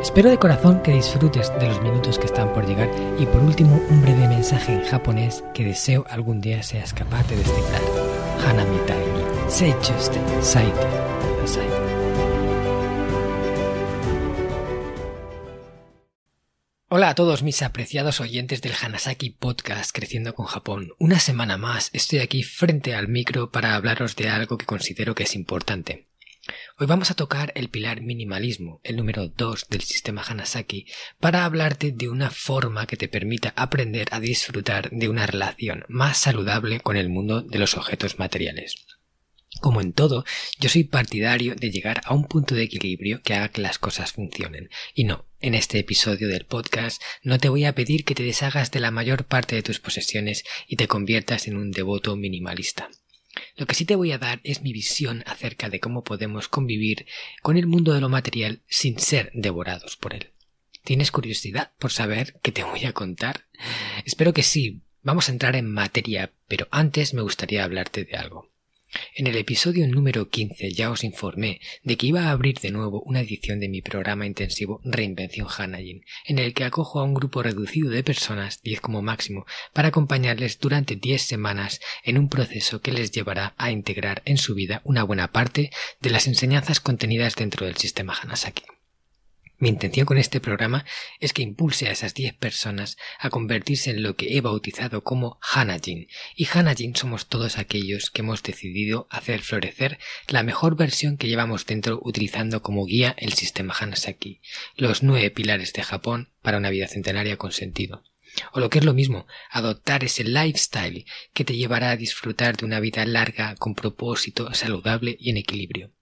Espero 0.00 0.30
de 0.30 0.38
corazón 0.38 0.80
que 0.80 0.92
disfrutes 0.92 1.52
de 1.58 1.66
los 1.66 1.82
minutos 1.82 2.20
que 2.20 2.26
están 2.26 2.52
por 2.52 2.64
llegar 2.64 2.88
y 3.18 3.26
por 3.26 3.42
último 3.42 3.82
un 3.90 4.00
breve 4.00 4.28
mensaje 4.28 4.72
en 4.72 4.84
japonés 4.84 5.42
que 5.52 5.64
deseo 5.64 6.06
algún 6.08 6.40
día 6.40 6.62
seas 6.62 6.94
capaz 6.94 7.26
de 7.28 7.36
descifrar. 7.36 7.82
Hanamitai 8.46 8.96
ni 8.96 9.50
seichuste 9.50 10.20
saite 10.40 10.86
kudasai. 11.20 11.68
Hola 16.90 17.10
a 17.10 17.14
todos 17.16 17.42
mis 17.42 17.60
apreciados 17.62 18.20
oyentes 18.20 18.62
del 18.62 18.74
Hanasaki 18.80 19.30
Podcast 19.30 19.90
Creciendo 19.92 20.32
con 20.32 20.46
Japón. 20.46 20.92
Una 20.98 21.18
semana 21.18 21.58
más 21.58 21.90
estoy 21.92 22.20
aquí 22.20 22.44
frente 22.44 22.94
al 22.94 23.08
micro 23.08 23.50
para 23.50 23.74
hablaros 23.74 24.14
de 24.14 24.28
algo 24.28 24.58
que 24.58 24.64
considero 24.64 25.16
que 25.16 25.24
es 25.24 25.34
importante. 25.34 26.06
Hoy 26.78 26.86
vamos 26.86 27.10
a 27.10 27.14
tocar 27.14 27.52
el 27.54 27.68
pilar 27.68 28.02
minimalismo, 28.02 28.80
el 28.84 28.96
número 28.96 29.28
2 29.28 29.68
del 29.68 29.82
sistema 29.82 30.22
Hanasaki, 30.22 30.86
para 31.18 31.44
hablarte 31.44 31.92
de 31.92 32.08
una 32.08 32.30
forma 32.30 32.86
que 32.86 32.96
te 32.96 33.08
permita 33.08 33.52
aprender 33.56 34.08
a 34.12 34.20
disfrutar 34.20 34.90
de 34.90 35.08
una 35.08 35.26
relación 35.26 35.84
más 35.88 36.18
saludable 36.18 36.80
con 36.80 36.96
el 36.96 37.08
mundo 37.08 37.42
de 37.42 37.58
los 37.58 37.76
objetos 37.76 38.18
materiales. 38.18 38.86
Como 39.60 39.80
en 39.80 39.92
todo, 39.92 40.24
yo 40.60 40.68
soy 40.68 40.84
partidario 40.84 41.56
de 41.56 41.70
llegar 41.70 42.00
a 42.04 42.14
un 42.14 42.26
punto 42.26 42.54
de 42.54 42.62
equilibrio 42.62 43.22
que 43.22 43.34
haga 43.34 43.48
que 43.48 43.60
las 43.60 43.78
cosas 43.78 44.12
funcionen. 44.12 44.70
Y 44.94 45.04
no, 45.04 45.26
en 45.40 45.54
este 45.54 45.78
episodio 45.78 46.28
del 46.28 46.46
podcast 46.46 47.02
no 47.22 47.38
te 47.38 47.48
voy 47.48 47.64
a 47.64 47.74
pedir 47.74 48.04
que 48.04 48.14
te 48.14 48.22
deshagas 48.22 48.70
de 48.70 48.80
la 48.80 48.90
mayor 48.90 49.24
parte 49.24 49.56
de 49.56 49.62
tus 49.62 49.80
posesiones 49.80 50.44
y 50.68 50.76
te 50.76 50.86
conviertas 50.86 51.48
en 51.48 51.56
un 51.56 51.72
devoto 51.72 52.14
minimalista. 52.14 52.88
Lo 53.56 53.66
que 53.66 53.74
sí 53.74 53.84
te 53.84 53.96
voy 53.96 54.12
a 54.12 54.18
dar 54.18 54.40
es 54.44 54.62
mi 54.62 54.72
visión 54.72 55.22
acerca 55.26 55.68
de 55.68 55.80
cómo 55.80 56.04
podemos 56.04 56.48
convivir 56.48 57.06
con 57.42 57.56
el 57.56 57.66
mundo 57.66 57.92
de 57.92 58.00
lo 58.00 58.08
material 58.08 58.62
sin 58.68 58.98
ser 58.98 59.30
devorados 59.34 59.96
por 59.96 60.14
él. 60.14 60.32
¿Tienes 60.84 61.10
curiosidad 61.10 61.72
por 61.78 61.92
saber 61.92 62.38
qué 62.42 62.52
te 62.52 62.64
voy 62.64 62.84
a 62.84 62.92
contar? 62.92 63.46
Espero 64.04 64.32
que 64.32 64.42
sí. 64.42 64.82
Vamos 65.02 65.28
a 65.28 65.32
entrar 65.32 65.56
en 65.56 65.70
materia, 65.70 66.32
pero 66.48 66.66
antes 66.70 67.14
me 67.14 67.22
gustaría 67.22 67.64
hablarte 67.64 68.04
de 68.04 68.16
algo. 68.16 68.50
En 69.14 69.26
el 69.26 69.36
episodio 69.36 69.86
número 69.86 70.30
15 70.30 70.72
ya 70.72 70.90
os 70.90 71.04
informé 71.04 71.60
de 71.82 71.96
que 71.96 72.06
iba 72.06 72.24
a 72.24 72.30
abrir 72.30 72.58
de 72.60 72.70
nuevo 72.70 73.02
una 73.02 73.20
edición 73.20 73.60
de 73.60 73.68
mi 73.68 73.82
programa 73.82 74.26
intensivo 74.26 74.80
Reinvención 74.84 75.46
Hanajin, 75.46 76.04
en 76.26 76.38
el 76.38 76.54
que 76.54 76.64
acojo 76.64 77.00
a 77.00 77.04
un 77.04 77.14
grupo 77.14 77.42
reducido 77.42 77.90
de 77.90 78.02
personas, 78.02 78.62
10 78.62 78.80
como 78.80 79.02
máximo, 79.02 79.44
para 79.72 79.88
acompañarles 79.88 80.58
durante 80.58 80.96
10 80.96 81.20
semanas 81.20 81.80
en 82.02 82.16
un 82.16 82.28
proceso 82.28 82.80
que 82.80 82.92
les 82.92 83.10
llevará 83.10 83.54
a 83.58 83.70
integrar 83.70 84.22
en 84.24 84.38
su 84.38 84.54
vida 84.54 84.80
una 84.84 85.02
buena 85.02 85.32
parte 85.32 85.70
de 86.00 86.10
las 86.10 86.26
enseñanzas 86.26 86.80
contenidas 86.80 87.34
dentro 87.34 87.66
del 87.66 87.76
sistema 87.76 88.14
Hanasaki. 88.14 88.62
Mi 89.60 89.70
intención 89.70 90.06
con 90.06 90.18
este 90.18 90.40
programa 90.40 90.84
es 91.18 91.32
que 91.32 91.42
impulse 91.42 91.88
a 91.88 91.90
esas 91.90 92.14
10 92.14 92.34
personas 92.34 92.96
a 93.18 93.28
convertirse 93.28 93.90
en 93.90 94.04
lo 94.04 94.14
que 94.14 94.36
he 94.36 94.40
bautizado 94.40 95.02
como 95.02 95.40
Hanajin. 95.42 96.06
Y 96.36 96.46
Hanajin 96.46 96.94
somos 96.94 97.26
todos 97.26 97.58
aquellos 97.58 98.10
que 98.10 98.20
hemos 98.20 98.44
decidido 98.44 99.08
hacer 99.10 99.40
florecer 99.40 99.98
la 100.28 100.44
mejor 100.44 100.76
versión 100.76 101.16
que 101.16 101.26
llevamos 101.26 101.66
dentro 101.66 101.98
utilizando 102.04 102.62
como 102.62 102.86
guía 102.86 103.16
el 103.18 103.32
sistema 103.32 103.74
Hanasaki, 103.76 104.40
los 104.76 105.02
nueve 105.02 105.32
pilares 105.32 105.72
de 105.72 105.82
Japón 105.82 106.32
para 106.40 106.58
una 106.58 106.70
vida 106.70 106.86
centenaria 106.86 107.36
con 107.36 107.50
sentido. 107.50 108.04
O 108.52 108.60
lo 108.60 108.70
que 108.70 108.78
es 108.78 108.84
lo 108.84 108.94
mismo, 108.94 109.26
adoptar 109.50 110.04
ese 110.04 110.22
lifestyle 110.22 111.04
que 111.34 111.44
te 111.44 111.56
llevará 111.56 111.90
a 111.90 111.96
disfrutar 111.96 112.56
de 112.56 112.64
una 112.64 112.78
vida 112.78 113.04
larga, 113.06 113.56
con 113.56 113.74
propósito, 113.74 114.54
saludable 114.54 115.16
y 115.18 115.30
en 115.30 115.38
equilibrio. 115.38 115.97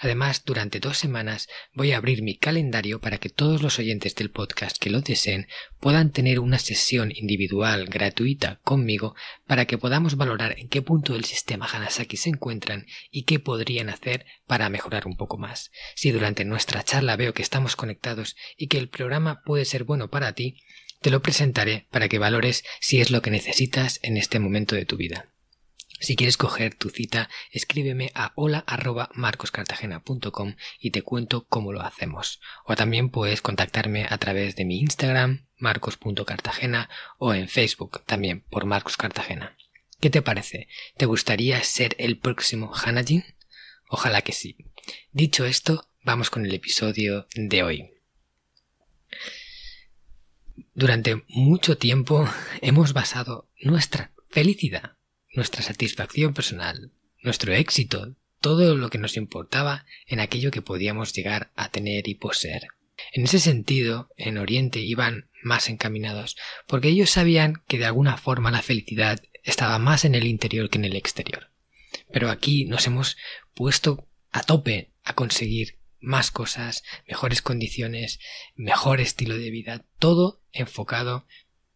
Además, 0.00 0.44
durante 0.44 0.80
dos 0.80 0.98
semanas 0.98 1.48
voy 1.72 1.92
a 1.92 1.96
abrir 1.96 2.22
mi 2.22 2.36
calendario 2.36 3.00
para 3.00 3.18
que 3.18 3.28
todos 3.28 3.62
los 3.62 3.78
oyentes 3.78 4.14
del 4.14 4.30
podcast 4.30 4.78
que 4.78 4.90
lo 4.90 5.00
deseen 5.00 5.46
puedan 5.78 6.10
tener 6.10 6.40
una 6.40 6.58
sesión 6.58 7.12
individual 7.14 7.86
gratuita 7.86 8.60
conmigo 8.64 9.14
para 9.46 9.66
que 9.66 9.78
podamos 9.78 10.16
valorar 10.16 10.58
en 10.58 10.68
qué 10.68 10.82
punto 10.82 11.12
del 11.12 11.24
sistema 11.24 11.66
Hanasaki 11.66 12.16
se 12.16 12.30
encuentran 12.30 12.86
y 13.10 13.24
qué 13.24 13.38
podrían 13.38 13.90
hacer 13.90 14.26
para 14.46 14.68
mejorar 14.68 15.06
un 15.06 15.16
poco 15.16 15.38
más. 15.38 15.70
Si 15.94 16.10
durante 16.10 16.44
nuestra 16.44 16.82
charla 16.82 17.16
veo 17.16 17.34
que 17.34 17.42
estamos 17.42 17.76
conectados 17.76 18.36
y 18.56 18.66
que 18.66 18.78
el 18.78 18.88
programa 18.88 19.42
puede 19.42 19.64
ser 19.64 19.84
bueno 19.84 20.08
para 20.08 20.32
ti, 20.32 20.62
te 21.00 21.10
lo 21.10 21.22
presentaré 21.22 21.86
para 21.90 22.08
que 22.08 22.18
valores 22.18 22.64
si 22.80 23.00
es 23.00 23.10
lo 23.10 23.22
que 23.22 23.30
necesitas 23.30 24.00
en 24.02 24.16
este 24.16 24.38
momento 24.38 24.74
de 24.74 24.84
tu 24.84 24.96
vida. 24.96 25.30
Si 26.00 26.16
quieres 26.16 26.36
coger 26.38 26.74
tu 26.74 26.88
cita, 26.88 27.28
escríbeme 27.52 28.10
a 28.14 28.32
hola@marcoscartagena.com 28.34 30.56
y 30.80 30.92
te 30.92 31.02
cuento 31.02 31.46
cómo 31.46 31.74
lo 31.74 31.82
hacemos. 31.82 32.40
O 32.64 32.74
también 32.74 33.10
puedes 33.10 33.42
contactarme 33.42 34.06
a 34.08 34.16
través 34.16 34.56
de 34.56 34.64
mi 34.64 34.80
Instagram, 34.80 35.46
marcos.cartagena, 35.58 36.88
o 37.18 37.34
en 37.34 37.50
Facebook, 37.50 38.02
también 38.06 38.40
por 38.40 38.64
Marcos 38.64 38.96
Cartagena. 38.96 39.58
¿Qué 40.00 40.08
te 40.08 40.22
parece? 40.22 40.68
¿Te 40.96 41.04
gustaría 41.04 41.62
ser 41.62 41.96
el 41.98 42.18
próximo 42.18 42.72
Hanajin? 42.74 43.22
Ojalá 43.86 44.22
que 44.22 44.32
sí. 44.32 44.56
Dicho 45.12 45.44
esto, 45.44 45.86
vamos 46.02 46.30
con 46.30 46.46
el 46.46 46.54
episodio 46.54 47.26
de 47.34 47.62
hoy. 47.62 47.90
Durante 50.72 51.22
mucho 51.28 51.76
tiempo 51.76 52.26
hemos 52.62 52.94
basado 52.94 53.50
nuestra 53.60 54.14
felicidad 54.30 54.96
nuestra 55.32 55.62
satisfacción 55.62 56.34
personal, 56.34 56.92
nuestro 57.22 57.52
éxito, 57.52 58.16
todo 58.40 58.74
lo 58.74 58.88
que 58.90 58.98
nos 58.98 59.16
importaba 59.16 59.84
en 60.06 60.20
aquello 60.20 60.50
que 60.50 60.62
podíamos 60.62 61.12
llegar 61.12 61.50
a 61.56 61.70
tener 61.70 62.08
y 62.08 62.14
poseer. 62.14 62.68
En 63.12 63.24
ese 63.24 63.38
sentido, 63.38 64.10
en 64.16 64.38
Oriente 64.38 64.80
iban 64.80 65.30
más 65.42 65.68
encaminados, 65.68 66.36
porque 66.66 66.88
ellos 66.88 67.10
sabían 67.10 67.62
que 67.66 67.78
de 67.78 67.86
alguna 67.86 68.16
forma 68.16 68.50
la 68.50 68.62
felicidad 68.62 69.22
estaba 69.42 69.78
más 69.78 70.04
en 70.04 70.14
el 70.14 70.26
interior 70.26 70.68
que 70.68 70.78
en 70.78 70.84
el 70.84 70.96
exterior. 70.96 71.50
Pero 72.12 72.30
aquí 72.30 72.64
nos 72.64 72.86
hemos 72.86 73.16
puesto 73.54 74.06
a 74.30 74.42
tope 74.42 74.90
a 75.02 75.14
conseguir 75.14 75.78
más 76.00 76.30
cosas, 76.30 76.82
mejores 77.06 77.42
condiciones, 77.42 78.20
mejor 78.54 79.00
estilo 79.00 79.36
de 79.36 79.50
vida, 79.50 79.84
todo 79.98 80.42
enfocado 80.52 81.26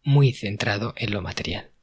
muy 0.02 0.32
centrado 0.32 0.94
en 0.96 1.12
lo 1.12 1.20
material. 1.20 1.73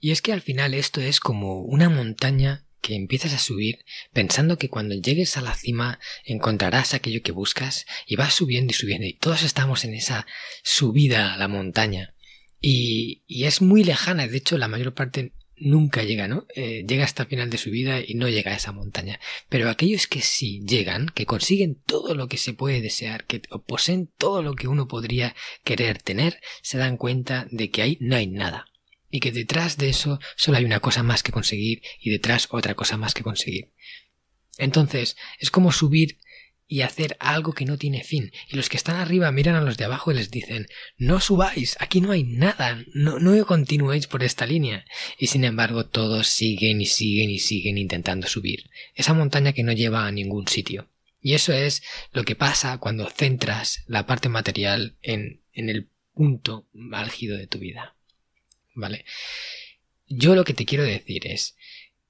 Y 0.00 0.10
es 0.10 0.22
que 0.22 0.32
al 0.32 0.40
final 0.40 0.74
esto 0.74 1.00
es 1.00 1.20
como 1.20 1.60
una 1.60 1.88
montaña 1.88 2.64
que 2.80 2.94
empiezas 2.94 3.34
a 3.34 3.38
subir 3.38 3.84
pensando 4.12 4.56
que 4.56 4.70
cuando 4.70 4.94
llegues 4.94 5.36
a 5.36 5.42
la 5.42 5.54
cima 5.54 6.00
encontrarás 6.24 6.94
aquello 6.94 7.22
que 7.22 7.32
buscas 7.32 7.84
y 8.06 8.16
vas 8.16 8.34
subiendo 8.34 8.70
y 8.70 8.74
subiendo 8.74 9.06
y 9.06 9.12
todos 9.12 9.42
estamos 9.42 9.84
en 9.84 9.92
esa 9.92 10.26
subida 10.62 11.34
a 11.34 11.36
la 11.36 11.46
montaña 11.46 12.14
y, 12.58 13.22
y 13.26 13.44
es 13.44 13.60
muy 13.60 13.84
lejana, 13.84 14.26
de 14.26 14.36
hecho 14.38 14.56
la 14.56 14.68
mayor 14.68 14.94
parte 14.94 15.34
nunca 15.60 16.02
llega, 16.02 16.26
¿no? 16.26 16.46
Eh, 16.54 16.84
llega 16.88 17.04
hasta 17.04 17.24
el 17.24 17.28
final 17.28 17.50
de 17.50 17.58
su 17.58 17.70
vida 17.70 18.00
y 18.00 18.14
no 18.14 18.28
llega 18.28 18.52
a 18.52 18.56
esa 18.56 18.72
montaña. 18.72 19.20
Pero 19.48 19.68
aquellos 19.68 20.06
que 20.06 20.22
sí 20.22 20.62
llegan, 20.66 21.06
que 21.06 21.26
consiguen 21.26 21.74
todo 21.74 22.14
lo 22.14 22.28
que 22.28 22.38
se 22.38 22.54
puede 22.54 22.80
desear, 22.80 23.24
que 23.26 23.40
poseen 23.66 24.10
todo 24.16 24.42
lo 24.42 24.54
que 24.54 24.68
uno 24.68 24.88
podría 24.88 25.34
querer 25.62 26.00
tener, 26.00 26.40
se 26.62 26.78
dan 26.78 26.96
cuenta 26.96 27.46
de 27.50 27.70
que 27.70 27.82
ahí 27.82 27.98
no 28.00 28.16
hay 28.16 28.26
nada 28.26 28.69
y 29.10 29.20
que 29.20 29.32
detrás 29.32 29.76
de 29.76 29.88
eso 29.88 30.20
solo 30.36 30.58
hay 30.58 30.64
una 30.64 30.80
cosa 30.80 31.02
más 31.02 31.22
que 31.22 31.32
conseguir 31.32 31.82
y 32.00 32.10
detrás 32.10 32.48
otra 32.50 32.74
cosa 32.74 32.96
más 32.96 33.14
que 33.14 33.22
conseguir. 33.22 33.70
Entonces, 34.58 35.16
es 35.38 35.50
como 35.50 35.72
subir 35.72 36.18
y 36.70 36.82
hacer 36.82 37.16
algo 37.18 37.52
que 37.52 37.64
no 37.64 37.76
tiene 37.78 38.04
fin. 38.04 38.30
Y 38.48 38.54
los 38.54 38.68
que 38.68 38.76
están 38.76 38.94
arriba 38.94 39.32
miran 39.32 39.56
a 39.56 39.60
los 39.60 39.76
de 39.76 39.86
abajo 39.86 40.12
y 40.12 40.14
les 40.14 40.30
dicen 40.30 40.68
no 40.98 41.20
subáis, 41.20 41.76
aquí 41.80 42.00
no 42.00 42.12
hay 42.12 42.22
nada, 42.22 42.84
no, 42.94 43.18
no 43.18 43.44
continuéis 43.44 44.06
por 44.06 44.22
esta 44.22 44.46
línea. 44.46 44.84
Y 45.18 45.26
sin 45.26 45.44
embargo 45.44 45.86
todos 45.86 46.28
siguen 46.28 46.80
y 46.80 46.86
siguen 46.86 47.30
y 47.30 47.40
siguen 47.40 47.76
intentando 47.76 48.28
subir. 48.28 48.70
Esa 48.94 49.14
montaña 49.14 49.52
que 49.52 49.64
no 49.64 49.72
lleva 49.72 50.06
a 50.06 50.12
ningún 50.12 50.46
sitio. 50.46 50.88
Y 51.20 51.34
eso 51.34 51.52
es 51.52 51.82
lo 52.12 52.22
que 52.22 52.36
pasa 52.36 52.78
cuando 52.78 53.10
centras 53.10 53.82
la 53.88 54.06
parte 54.06 54.28
material 54.28 54.96
en, 55.02 55.42
en 55.52 55.70
el 55.70 55.88
punto 56.14 56.68
álgido 56.92 57.36
de 57.36 57.48
tu 57.48 57.58
vida. 57.58 57.96
¿Vale? 58.74 59.04
Yo 60.06 60.34
lo 60.34 60.44
que 60.44 60.54
te 60.54 60.64
quiero 60.64 60.84
decir 60.84 61.26
es 61.26 61.56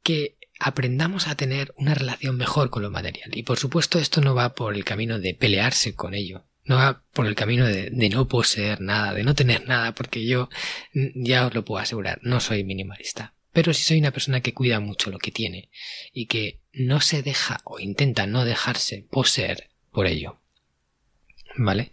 que 0.02 0.36
aprendamos 0.58 1.26
a 1.26 1.36
tener 1.36 1.72
una 1.76 1.94
relación 1.94 2.36
mejor 2.36 2.70
con 2.70 2.82
lo 2.82 2.90
material. 2.90 3.30
Y 3.36 3.42
por 3.42 3.58
supuesto 3.58 3.98
esto 3.98 4.20
no 4.20 4.34
va 4.34 4.54
por 4.54 4.74
el 4.74 4.84
camino 4.84 5.18
de 5.18 5.34
pelearse 5.34 5.94
con 5.94 6.14
ello. 6.14 6.44
No 6.64 6.76
va 6.76 7.02
por 7.12 7.26
el 7.26 7.34
camino 7.34 7.66
de, 7.66 7.90
de, 7.90 8.08
no 8.10 8.28
poseer 8.28 8.80
nada, 8.80 9.14
de 9.14 9.24
no 9.24 9.34
tener 9.34 9.66
nada, 9.66 9.94
porque 9.94 10.24
yo 10.26 10.50
ya 10.92 11.46
os 11.46 11.54
lo 11.54 11.64
puedo 11.64 11.82
asegurar, 11.82 12.20
no 12.22 12.38
soy 12.40 12.62
minimalista. 12.64 13.34
Pero 13.52 13.74
sí 13.74 13.82
soy 13.82 13.98
una 13.98 14.12
persona 14.12 14.42
que 14.42 14.54
cuida 14.54 14.78
mucho 14.78 15.10
lo 15.10 15.18
que 15.18 15.32
tiene 15.32 15.70
y 16.12 16.26
que 16.26 16.60
no 16.72 17.00
se 17.00 17.22
deja 17.22 17.60
o 17.64 17.80
intenta 17.80 18.26
no 18.26 18.44
dejarse 18.44 19.06
poseer 19.10 19.70
por 19.90 20.06
ello. 20.06 20.38
¿Vale? 21.56 21.90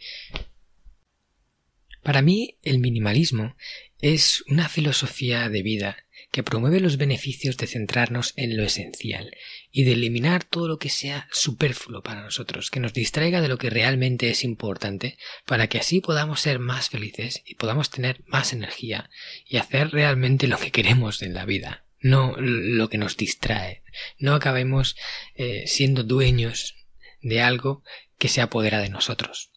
Para 2.04 2.22
mí 2.22 2.58
el 2.64 2.80
minimalismo 2.80 3.56
es 4.00 4.44
una 4.48 4.70
filosofía 4.70 5.50
de 5.50 5.64
vida 5.64 5.98
que 6.32 6.44
promueve 6.44 6.80
los 6.80 6.98
beneficios 6.98 7.58
de 7.58 7.68
centrarnos 7.68 8.34
en 8.36 8.58
lo 8.58 8.64
esencial 8.64 9.32
y 9.72 9.84
de 9.86 9.94
eliminar 9.94 10.44
todo 10.44 10.68
lo 10.68 10.78
que 10.78 10.90
sea 10.90 11.28
superfluo 11.32 12.04
para 12.04 12.22
nosotros, 12.22 12.70
que 12.70 12.80
nos 12.80 12.94
distraiga 12.94 13.42
de 13.42 13.48
lo 13.48 13.58
que 13.58 13.70
realmente 13.70 14.30
es 14.30 14.44
importante, 14.44 15.18
para 15.46 15.68
que 15.68 15.80
así 15.80 16.02
podamos 16.02 16.42
ser 16.42 16.60
más 16.60 16.90
felices 16.90 17.42
y 17.46 17.56
podamos 17.56 17.90
tener 17.90 18.24
más 18.28 18.54
energía 18.54 19.10
y 19.46 19.58
hacer 19.58 19.92
realmente 19.92 20.48
lo 20.48 20.58
que 20.58 20.72
queremos 20.72 21.22
en 21.22 21.34
la 21.34 21.46
vida, 21.46 21.86
no 22.00 22.36
lo 22.38 22.90
que 22.90 22.98
nos 22.98 23.18
distrae, 23.18 23.84
no 24.20 24.36
acabemos 24.36 24.96
eh, 25.36 25.64
siendo 25.68 26.04
dueños 26.04 26.76
de 27.22 27.42
algo 27.42 27.84
que 28.18 28.28
se 28.28 28.42
apodera 28.42 28.80
de 28.80 28.90
nosotros. 28.90 29.52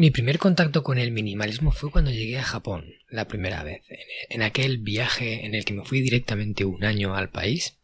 Mi 0.00 0.10
primer 0.10 0.38
contacto 0.38 0.82
con 0.82 0.96
el 0.96 1.12
minimalismo 1.12 1.72
fue 1.72 1.90
cuando 1.90 2.10
llegué 2.10 2.38
a 2.38 2.42
Japón, 2.42 2.94
la 3.10 3.28
primera 3.28 3.62
vez, 3.62 3.82
en 4.30 4.40
aquel 4.40 4.78
viaje 4.78 5.44
en 5.44 5.54
el 5.54 5.66
que 5.66 5.74
me 5.74 5.84
fui 5.84 6.00
directamente 6.00 6.64
un 6.64 6.84
año 6.84 7.14
al 7.14 7.28
país. 7.28 7.76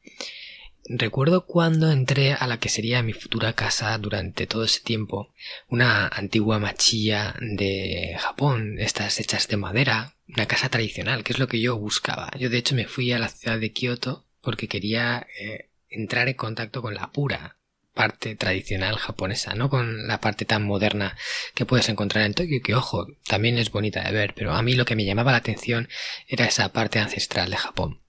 Recuerdo 0.87 1.45
cuando 1.45 1.93
entré 1.93 2.33
a 2.33 2.47
la 2.47 2.59
que 2.59 2.71
sería 2.71 3.03
mi 3.03 3.13
futura 3.13 3.53
casa 3.53 3.99
durante 3.99 4.47
todo 4.47 4.65
ese 4.65 4.81
tiempo, 4.81 5.35
una 5.69 6.09
antigua 6.09 6.59
machilla 6.59 7.35
de 7.39 8.17
Japón, 8.19 8.79
estas 8.79 9.21
hechas 9.21 9.47
de 9.49 9.59
madera, 9.59 10.15
una 10.27 10.47
casa 10.47 10.71
tradicional, 10.71 11.23
que 11.23 11.35
es 11.35 11.39
lo 11.39 11.49
que 11.49 11.61
yo 11.61 11.77
buscaba. 11.77 12.31
Yo 12.39 12.49
de 12.49 12.57
hecho 12.57 12.75
me 12.75 12.87
fui 12.87 13.13
a 13.13 13.19
la 13.19 13.29
ciudad 13.29 13.59
de 13.59 13.73
Kioto 13.73 14.25
porque 14.41 14.69
quería 14.69 15.27
eh, 15.39 15.69
entrar 15.91 16.31
en 16.31 16.35
contacto 16.37 16.81
con 16.81 16.95
la 16.95 17.13
pura 17.13 17.59
parte 17.97 18.37
tradicional 18.37 18.97
japonesa, 18.97 19.55
no 19.55 19.71
con 19.71 20.07
la 20.07 20.21
parte 20.21 20.45
tan 20.45 20.63
moderna 20.63 21.17
que 21.55 21.67
puedes 21.67 21.89
encontrar 21.89 22.27
en 22.27 22.35
Tokio, 22.35 22.63
que 22.63 22.75
ojo, 22.75 23.07
también 23.27 23.59
es 23.59 23.73
bonita 23.73 24.05
de 24.05 24.13
ver, 24.13 24.35
pero 24.35 24.53
a 24.53 24.63
mí 24.63 24.75
lo 24.75 24.85
que 24.85 24.95
me 24.95 25.07
llamaba 25.07 25.33
la 25.33 25.39
atención 25.39 25.89
era 26.29 26.45
esa 26.45 26.73
parte 26.73 27.01
ancestral 27.01 27.51
de 27.51 27.57
Japón. 27.57 28.03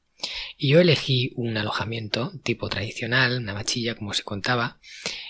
Y 0.58 0.70
yo 0.70 0.82
elegí 0.82 1.32
un 1.36 1.58
alojamiento 1.58 2.34
tipo 2.44 2.70
tradicional, 2.70 3.38
una 3.38 3.54
machilla 3.54 3.96
como 3.96 4.14
se 4.14 4.24
contaba, 4.24 4.80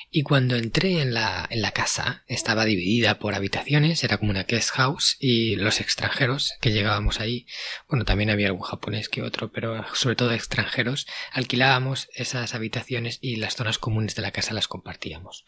y 0.09 0.24
cuando 0.24 0.56
entré 0.56 1.01
en 1.01 1.13
la, 1.13 1.45
en 1.50 1.62
la 1.62 1.71
casa 1.71 2.24
estaba 2.27 2.65
dividida 2.65 3.19
por 3.19 3.36
habitaciones, 3.36 4.04
era 4.04 4.18
como 4.18 4.31
una 4.31 4.44
guest 4.44 4.71
house, 4.71 5.18
y 5.19 5.56
los 5.57 5.81
extranjeros 5.81 6.54
que 6.62 6.71
llegábamos 6.71 7.19
ahí, 7.19 7.45
bueno, 7.89 8.06
también 8.06 8.30
había 8.30 8.48
algún 8.48 8.62
japonés 8.62 9.09
que 9.09 9.21
otro, 9.21 9.51
pero 9.51 9.86
sobre 9.94 10.15
todo 10.15 10.31
extranjeros, 10.31 11.07
alquilábamos 11.31 12.09
esas 12.13 12.56
habitaciones 12.56 13.19
y 13.21 13.36
las 13.36 13.56
zonas 13.56 13.77
comunes 13.77 14.15
de 14.15 14.21
la 14.21 14.31
casa 14.31 14.54
las 14.54 14.68
compartíamos. 14.68 15.45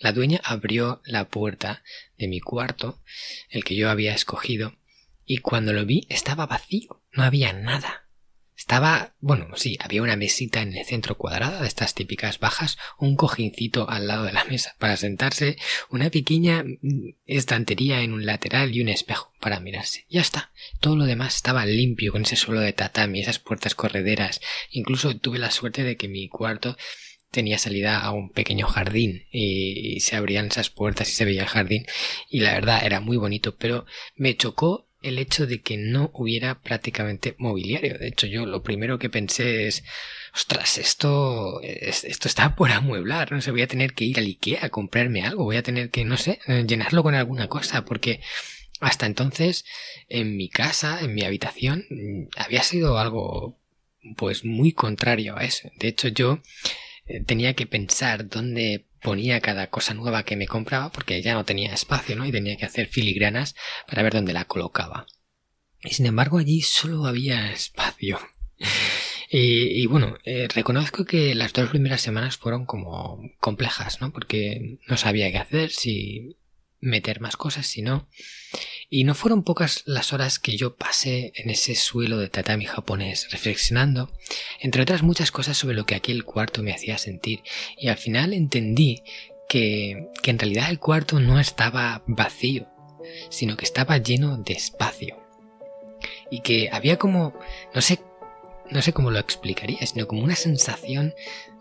La 0.00 0.12
dueña 0.12 0.40
abrió 0.44 1.00
la 1.04 1.28
puerta 1.28 1.82
de 2.18 2.28
mi 2.28 2.40
cuarto, 2.40 3.02
el 3.48 3.64
que 3.64 3.74
yo 3.74 3.90
había 3.90 4.14
escogido, 4.14 4.76
y 5.24 5.38
cuando 5.38 5.72
lo 5.72 5.86
vi 5.86 6.06
estaba 6.10 6.46
vacío, 6.46 7.02
no 7.12 7.22
había 7.22 7.52
nada. 7.52 8.03
Estaba, 8.56 9.14
bueno, 9.20 9.48
sí, 9.56 9.76
había 9.80 10.02
una 10.02 10.16
mesita 10.16 10.62
en 10.62 10.76
el 10.76 10.86
centro 10.86 11.16
cuadrado 11.16 11.60
de 11.60 11.66
estas 11.66 11.94
típicas 11.94 12.38
bajas, 12.38 12.78
un 12.98 13.16
cojincito 13.16 13.90
al 13.90 14.06
lado 14.06 14.24
de 14.24 14.32
la 14.32 14.44
mesa 14.44 14.76
para 14.78 14.96
sentarse, 14.96 15.56
una 15.90 16.08
pequeña 16.10 16.62
mm, 16.62 17.16
estantería 17.26 18.02
en 18.02 18.12
un 18.12 18.26
lateral 18.26 18.74
y 18.74 18.80
un 18.80 18.88
espejo 18.88 19.32
para 19.40 19.60
mirarse. 19.60 20.06
Ya 20.08 20.20
está. 20.20 20.52
Todo 20.80 20.96
lo 20.96 21.04
demás 21.04 21.36
estaba 21.36 21.66
limpio 21.66 22.12
con 22.12 22.22
ese 22.22 22.36
suelo 22.36 22.60
de 22.60 22.72
tatami, 22.72 23.20
esas 23.20 23.40
puertas 23.40 23.74
correderas. 23.74 24.40
Incluso 24.70 25.16
tuve 25.16 25.38
la 25.38 25.50
suerte 25.50 25.82
de 25.82 25.96
que 25.96 26.08
mi 26.08 26.28
cuarto 26.28 26.76
tenía 27.34 27.58
salida 27.58 27.98
a 27.98 28.12
un 28.12 28.30
pequeño 28.30 28.68
jardín 28.68 29.26
y 29.32 29.98
se 29.98 30.14
abrían 30.14 30.46
esas 30.46 30.70
puertas 30.70 31.10
y 31.10 31.12
se 31.14 31.24
veía 31.24 31.42
el 31.42 31.48
jardín 31.48 31.84
y 32.30 32.40
la 32.40 32.54
verdad 32.54 32.86
era 32.86 33.00
muy 33.00 33.16
bonito, 33.16 33.56
pero 33.56 33.86
me 34.14 34.36
chocó 34.36 34.83
el 35.04 35.18
hecho 35.18 35.46
de 35.46 35.60
que 35.60 35.76
no 35.76 36.10
hubiera 36.14 36.60
prácticamente 36.60 37.34
mobiliario. 37.38 37.98
De 37.98 38.08
hecho, 38.08 38.26
yo 38.26 38.46
lo 38.46 38.62
primero 38.62 38.98
que 38.98 39.10
pensé 39.10 39.66
es, 39.68 39.84
ostras, 40.34 40.78
esto, 40.78 41.60
esto 41.62 42.28
está 42.28 42.56
por 42.56 42.72
amueblar, 42.72 43.30
no 43.30 43.40
sé, 43.40 43.50
voy 43.50 43.62
a 43.62 43.68
tener 43.68 43.94
que 43.94 44.04
ir 44.04 44.18
al 44.18 44.26
Ikea 44.26 44.66
a 44.66 44.70
comprarme 44.70 45.22
algo, 45.22 45.44
voy 45.44 45.56
a 45.56 45.62
tener 45.62 45.90
que, 45.90 46.04
no 46.04 46.16
sé, 46.16 46.40
eh, 46.46 46.64
llenarlo 46.66 47.02
con 47.02 47.14
alguna 47.14 47.48
cosa, 47.48 47.84
porque 47.84 48.20
hasta 48.80 49.06
entonces, 49.06 49.64
en 50.08 50.36
mi 50.36 50.48
casa, 50.48 51.00
en 51.00 51.14
mi 51.14 51.22
habitación, 51.22 51.86
había 52.36 52.62
sido 52.62 52.98
algo, 52.98 53.58
pues, 54.16 54.44
muy 54.44 54.72
contrario 54.72 55.36
a 55.36 55.44
eso. 55.44 55.70
De 55.78 55.88
hecho, 55.88 56.08
yo 56.08 56.40
eh, 57.06 57.22
tenía 57.24 57.54
que 57.54 57.66
pensar 57.66 58.28
dónde 58.28 58.86
ponía 59.04 59.40
cada 59.40 59.66
cosa 59.68 59.92
nueva 59.92 60.22
que 60.22 60.34
me 60.34 60.46
compraba 60.46 60.90
porque 60.90 61.20
ya 61.20 61.34
no 61.34 61.44
tenía 61.44 61.74
espacio, 61.74 62.16
¿no? 62.16 62.24
Y 62.26 62.32
tenía 62.32 62.56
que 62.56 62.64
hacer 62.64 62.86
filigranas 62.88 63.54
para 63.86 64.02
ver 64.02 64.14
dónde 64.14 64.32
la 64.32 64.46
colocaba. 64.46 65.06
Y 65.82 65.92
sin 65.92 66.06
embargo 66.06 66.38
allí 66.38 66.62
solo 66.62 67.04
había 67.04 67.52
espacio. 67.52 68.18
Y, 69.36 69.86
bueno, 69.86 70.16
eh, 70.24 70.46
reconozco 70.54 71.04
que 71.04 71.34
las 71.34 71.52
dos 71.52 71.68
primeras 71.68 72.00
semanas 72.00 72.36
fueron 72.36 72.66
como 72.66 73.20
complejas, 73.40 74.00
¿no? 74.00 74.12
Porque 74.12 74.78
no 74.86 74.96
sabía 74.96 75.30
qué 75.32 75.38
hacer, 75.38 75.70
si 75.70 76.36
meter 76.80 77.20
más 77.20 77.36
cosas, 77.36 77.66
si 77.66 77.82
no. 77.82 78.08
Y 78.96 79.02
no 79.02 79.16
fueron 79.16 79.42
pocas 79.42 79.82
las 79.86 80.12
horas 80.12 80.38
que 80.38 80.56
yo 80.56 80.76
pasé 80.76 81.32
en 81.34 81.50
ese 81.50 81.74
suelo 81.74 82.16
de 82.18 82.28
tatami 82.28 82.64
japonés, 82.64 83.28
reflexionando, 83.32 84.08
entre 84.60 84.82
otras 84.82 85.02
muchas 85.02 85.32
cosas 85.32 85.58
sobre 85.58 85.74
lo 85.74 85.84
que 85.84 85.96
aquel 85.96 86.24
cuarto 86.24 86.62
me 86.62 86.72
hacía 86.72 86.96
sentir, 86.96 87.42
y 87.76 87.88
al 87.88 87.96
final 87.96 88.32
entendí 88.32 89.02
que, 89.48 90.10
que 90.22 90.30
en 90.30 90.38
realidad 90.38 90.70
el 90.70 90.78
cuarto 90.78 91.18
no 91.18 91.40
estaba 91.40 92.04
vacío, 92.06 92.68
sino 93.30 93.56
que 93.56 93.64
estaba 93.64 93.98
lleno 93.98 94.36
de 94.36 94.52
espacio. 94.52 95.20
Y 96.30 96.42
que 96.42 96.70
había 96.70 96.96
como, 96.96 97.36
no 97.74 97.80
sé, 97.80 97.98
no 98.70 98.80
sé 98.80 98.92
cómo 98.92 99.10
lo 99.10 99.18
explicaría, 99.18 99.84
sino 99.84 100.06
como 100.06 100.22
una 100.22 100.36
sensación 100.36 101.14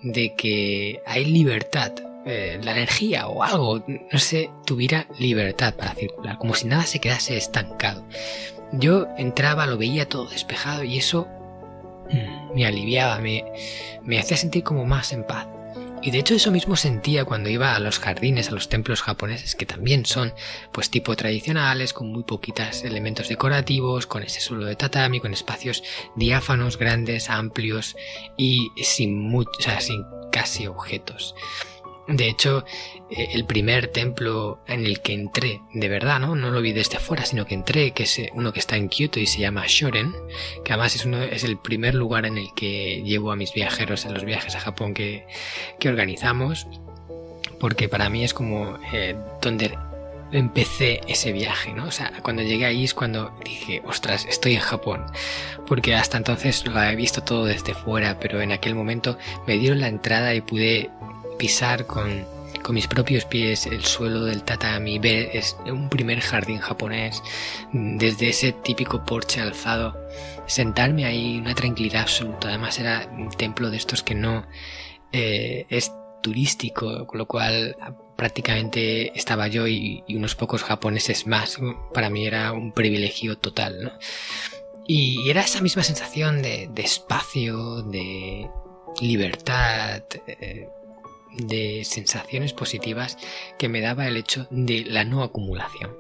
de 0.04 0.36
que 0.36 1.02
hay 1.08 1.26
libertad 1.26 1.94
eh, 2.26 2.60
la 2.64 2.72
energía 2.72 3.28
o 3.28 3.44
algo, 3.44 3.84
no 3.88 4.20
sé, 4.20 4.50
tuviera 4.66 5.08
libertad 5.20 5.74
para 5.76 5.94
circular, 5.94 6.38
como 6.38 6.56
si 6.56 6.68
nada 6.68 6.86
se 6.86 7.00
quedase 7.00 7.36
estancado. 7.36 8.06
Yo 8.72 9.08
entraba, 9.18 9.66
lo 9.66 9.78
veía 9.78 10.08
todo 10.08 10.26
despejado 10.26 10.84
y 10.84 10.98
eso 10.98 11.28
mm, 12.10 12.56
me 12.56 12.66
aliviaba, 12.66 13.20
me, 13.20 13.44
me 14.04 14.20
hacía 14.20 14.38
sentir 14.38 14.64
como 14.64 14.86
más 14.86 15.12
en 15.12 15.26
paz. 15.26 15.48
Y 16.02 16.12
de 16.12 16.20
hecho 16.20 16.36
eso 16.36 16.52
mismo 16.52 16.76
sentía 16.76 17.24
cuando 17.24 17.50
iba 17.50 17.76
a 17.76 17.80
los 17.80 18.00
jardines, 18.00 18.50
a 18.50 18.52
los 18.52 18.68
templos 18.68 19.02
japoneses, 19.02 19.56
que 19.56 19.66
también 19.66 20.06
son 20.06 20.34
pues 20.74 20.90
tipo 20.90 21.16
tradicionales, 21.16 21.94
con 21.94 22.12
muy 22.12 22.24
poquitos 22.24 22.84
elementos 22.84 23.30
decorativos, 23.30 24.06
con 24.06 24.24
ese 24.24 24.42
suelo 24.42 24.66
de 24.66 24.76
tatami, 24.76 25.22
con 25.22 25.34
espacios 25.34 25.82
diáfanos, 26.18 26.78
grandes, 26.78 27.30
amplios 27.30 27.96
y 28.36 28.72
sin 28.84 29.18
mucho, 29.18 29.52
o 29.58 29.62
sea, 29.62 29.80
sin 29.80 30.04
casi 30.30 30.68
objetos. 30.68 31.36
De 32.08 32.28
hecho, 32.28 32.66
eh, 33.10 33.30
el 33.34 33.46
primer 33.46 33.88
templo 33.88 34.60
en 34.68 34.86
el 34.86 35.02
que 35.02 35.14
entré, 35.14 35.62
de 35.74 35.88
verdad, 35.88 36.20
¿no? 36.20 36.36
No 36.36 36.52
lo 36.52 36.62
vi 36.62 36.74
desde 36.74 36.98
afuera, 36.98 37.26
sino 37.26 37.46
que 37.46 37.56
entré, 37.56 37.92
que 37.92 38.04
es 38.04 38.20
eh, 38.20 38.30
uno 38.34 38.52
que 38.52 38.60
está 38.60 38.76
en 38.76 38.90
Kyoto 38.90 39.20
y 39.20 39.26
se 39.26 39.40
llama 39.40 39.64
Shoren, 39.68 40.14
que 40.66 40.74
además 40.74 40.96
es, 40.96 41.06
uno, 41.06 41.22
es 41.22 41.44
el 41.46 41.58
primer 41.58 41.96
lugar 41.96 42.26
en 42.26 42.38
el 42.38 42.54
que 42.54 43.02
llevo 43.04 43.32
a 43.32 43.38
mis 43.38 43.54
viajeros 43.54 44.06
en 44.06 44.14
los 44.14 44.26
viajes 44.26 44.56
a 44.56 44.60
Japón 44.60 44.94
que, 44.94 45.26
que 45.80 45.88
organizamos, 45.88 46.68
porque 47.60 47.88
para 47.88 48.10
mí 48.10 48.26
es 48.26 48.34
como 48.34 48.78
eh, 48.92 49.16
donde 49.42 49.78
empecé 50.34 51.00
ese 51.08 51.32
viaje, 51.32 51.74
¿no? 51.74 51.86
O 51.86 51.92
sea, 51.92 52.12
cuando 52.22 52.42
llegué 52.42 52.66
ahí 52.66 52.84
es 52.84 52.94
cuando 52.94 53.34
dije, 53.46 53.82
ostras, 53.86 54.26
estoy 54.26 54.56
en 54.56 54.62
Japón. 54.62 55.06
Porque 55.68 55.96
hasta 55.96 56.18
entonces 56.18 56.66
lo 56.66 56.78
había 56.78 56.96
visto 56.96 57.24
todo 57.24 57.46
desde 57.46 57.74
fuera, 57.74 58.20
pero 58.20 58.42
en 58.42 58.52
aquel 58.52 58.76
momento 58.76 59.18
me 59.48 59.58
dieron 59.58 59.80
la 59.80 59.88
entrada 59.88 60.34
y 60.34 60.42
pude 60.42 60.90
pisar 61.34 61.86
con, 61.86 62.26
con 62.64 62.76
mis 62.76 62.88
propios 62.88 63.26
pies 63.26 63.66
el 63.66 63.84
suelo 63.86 64.26
del 64.26 64.44
tatami, 64.44 65.00
ver 65.00 65.30
es 65.34 65.56
un 65.66 65.90
primer 65.90 66.20
jardín 66.22 66.60
japonés, 66.60 67.22
desde 67.72 68.30
ese 68.30 68.52
típico 68.52 69.04
porche 69.06 69.42
alzado, 69.42 69.98
sentarme 70.48 71.06
ahí, 71.06 71.38
una 71.38 71.56
tranquilidad 71.56 72.04
absoluta. 72.04 72.48
Además 72.48 72.80
era 72.80 73.10
un 73.12 73.30
templo 73.30 73.70
de 73.70 73.78
estos 73.78 74.04
que 74.04 74.16
no 74.16 74.46
eh, 75.12 75.66
es 75.70 75.92
turístico, 76.22 77.06
con 77.06 77.20
lo 77.20 77.28
cual 77.28 77.76
prácticamente 78.16 79.18
estaba 79.18 79.48
yo 79.48 79.68
y, 79.68 80.04
unos 80.10 80.36
pocos 80.36 80.64
japoneses 80.64 81.28
más. 81.28 81.58
Para 81.94 82.10
mí 82.10 82.26
era 82.26 82.54
un 82.54 82.72
privilegio 82.72 83.38
total, 83.38 83.84
¿no? 83.84 83.92
Y 84.88 85.30
era 85.30 85.42
esa 85.42 85.62
misma 85.62 85.84
sensación 85.84 86.42
de, 86.42 86.70
de 86.72 86.82
espacio, 86.82 87.84
de 87.84 88.50
libertad, 89.02 90.04
eh, 90.28 90.68
de 91.38 91.84
sensaciones 91.86 92.54
positivas 92.54 93.18
que 93.58 93.70
me 93.70 93.82
daba 93.82 94.08
el 94.08 94.18
hecho 94.18 94.48
de 94.52 94.86
la 94.86 95.06
no 95.06 95.24
acumulación. 95.24 95.98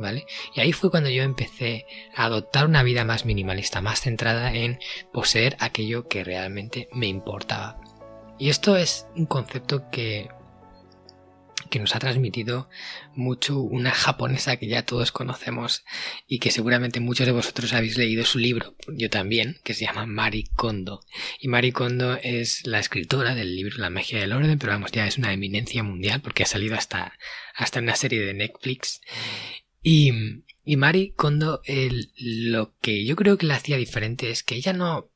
¿Vale? 0.00 0.26
Y 0.54 0.60
ahí 0.60 0.72
fue 0.72 0.92
cuando 0.92 1.10
yo 1.10 1.24
empecé 1.24 1.84
a 2.14 2.26
adoptar 2.26 2.66
una 2.66 2.84
vida 2.84 3.04
más 3.04 3.24
minimalista, 3.24 3.80
más 3.80 4.00
centrada 4.00 4.54
en 4.54 4.78
poseer 5.12 5.56
aquello 5.58 6.06
que 6.06 6.22
realmente 6.22 6.88
me 6.92 7.08
importaba. 7.08 7.80
Y 8.38 8.48
esto 8.48 8.76
es 8.76 9.08
un 9.16 9.26
concepto 9.26 9.90
que 9.90 10.28
que 11.68 11.78
nos 11.78 11.94
ha 11.94 11.98
transmitido 11.98 12.68
mucho 13.14 13.60
una 13.60 13.90
japonesa 13.90 14.56
que 14.56 14.68
ya 14.68 14.84
todos 14.84 15.12
conocemos 15.12 15.84
y 16.26 16.38
que 16.38 16.50
seguramente 16.50 17.00
muchos 17.00 17.26
de 17.26 17.32
vosotros 17.32 17.72
habéis 17.72 17.96
leído 17.96 18.24
su 18.24 18.38
libro, 18.38 18.74
yo 18.88 19.10
también, 19.10 19.58
que 19.64 19.74
se 19.74 19.84
llama 19.84 20.06
Mari 20.06 20.44
Kondo. 20.54 21.00
Y 21.40 21.48
Mari 21.48 21.72
Kondo 21.72 22.18
es 22.22 22.66
la 22.66 22.78
escritora 22.78 23.34
del 23.34 23.56
libro 23.56 23.78
La 23.78 23.90
magia 23.90 24.20
del 24.20 24.32
orden, 24.32 24.58
pero 24.58 24.72
vamos, 24.72 24.92
ya 24.92 25.06
es 25.06 25.18
una 25.18 25.32
eminencia 25.32 25.82
mundial 25.82 26.20
porque 26.20 26.42
ha 26.42 26.46
salido 26.46 26.76
hasta, 26.76 27.18
hasta 27.54 27.80
una 27.80 27.96
serie 27.96 28.20
de 28.20 28.34
Netflix. 28.34 29.00
Y, 29.82 30.12
y 30.64 30.76
Mari 30.76 31.12
Kondo, 31.16 31.62
lo 32.16 32.76
que 32.80 33.04
yo 33.04 33.16
creo 33.16 33.38
que 33.38 33.46
la 33.46 33.56
hacía 33.56 33.76
diferente 33.76 34.30
es 34.30 34.42
que 34.42 34.56
ella 34.56 34.72
no 34.72 35.10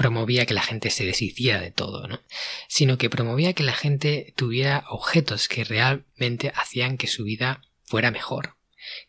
promovía 0.00 0.46
que 0.46 0.54
la 0.54 0.62
gente 0.62 0.88
se 0.88 1.04
deshiciera 1.04 1.60
de 1.60 1.72
todo, 1.72 2.08
¿no? 2.08 2.22
Sino 2.68 2.96
que 2.96 3.10
promovía 3.10 3.52
que 3.52 3.62
la 3.62 3.74
gente 3.74 4.32
tuviera 4.34 4.86
objetos 4.88 5.46
que 5.46 5.62
realmente 5.62 6.50
hacían 6.54 6.96
que 6.96 7.06
su 7.06 7.22
vida 7.22 7.60
fuera 7.84 8.10
mejor, 8.10 8.56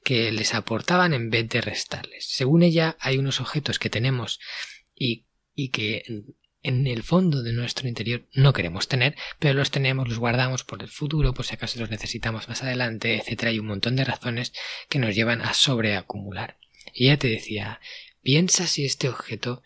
que 0.03 0.33
les 0.33 0.53
aportaban 0.53 1.13
en 1.13 1.29
vez 1.29 1.47
de 1.47 1.61
restarles. 1.61 2.25
Según 2.27 2.61
ella, 2.61 2.97
hay 2.99 3.17
unos 3.17 3.39
objetos 3.39 3.79
que 3.79 3.89
tenemos 3.89 4.41
y, 4.93 5.27
y 5.55 5.69
que 5.69 6.03
en 6.61 6.85
el 6.85 7.03
fondo 7.03 7.41
de 7.41 7.53
nuestro 7.53 7.87
interior 7.87 8.27
no 8.33 8.51
queremos 8.51 8.89
tener, 8.89 9.15
pero 9.39 9.53
los 9.53 9.71
tenemos, 9.71 10.09
los 10.09 10.19
guardamos 10.19 10.65
por 10.65 10.83
el 10.83 10.89
futuro, 10.89 11.33
por 11.33 11.45
si 11.45 11.53
acaso 11.53 11.79
los 11.79 11.89
necesitamos 11.89 12.49
más 12.49 12.63
adelante, 12.63 13.15
etc. 13.15 13.45
Hay 13.45 13.59
un 13.59 13.67
montón 13.67 13.95
de 13.95 14.03
razones 14.03 14.51
que 14.89 14.99
nos 14.99 15.15
llevan 15.15 15.41
a 15.41 15.53
sobreacumular. 15.53 16.57
Y 16.93 17.05
ella 17.05 17.17
te 17.17 17.29
decía, 17.29 17.79
piensa 18.21 18.67
si 18.67 18.83
este 18.83 19.07
objeto 19.07 19.63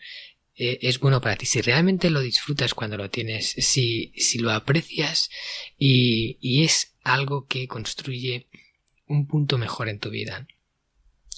eh, 0.56 0.78
es 0.82 0.98
bueno 1.00 1.20
para 1.20 1.36
ti, 1.36 1.46
si 1.46 1.60
realmente 1.60 2.10
lo 2.10 2.20
disfrutas 2.20 2.74
cuando 2.74 2.96
lo 2.96 3.10
tienes, 3.10 3.50
si, 3.58 4.12
si 4.16 4.38
lo 4.38 4.50
aprecias 4.52 5.30
y, 5.78 6.38
y 6.40 6.64
es 6.64 6.96
algo 7.02 7.46
que 7.46 7.68
construye 7.68 8.48
un 9.06 9.26
punto 9.26 9.58
mejor 9.58 9.88
en 9.88 10.00
tu 10.00 10.10
vida. 10.10 10.46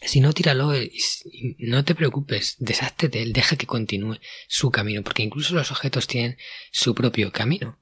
Si 0.00 0.20
no, 0.20 0.32
tíralo 0.32 0.72
no 1.58 1.84
te 1.84 1.94
preocupes, 1.96 2.54
deshazte 2.58 3.08
de 3.08 3.22
él, 3.22 3.32
deja 3.32 3.56
que 3.56 3.66
continúe 3.66 4.18
su 4.46 4.70
camino, 4.70 5.02
porque 5.02 5.24
incluso 5.24 5.54
los 5.54 5.72
objetos 5.72 6.06
tienen 6.06 6.38
su 6.70 6.94
propio 6.94 7.32
camino. 7.32 7.80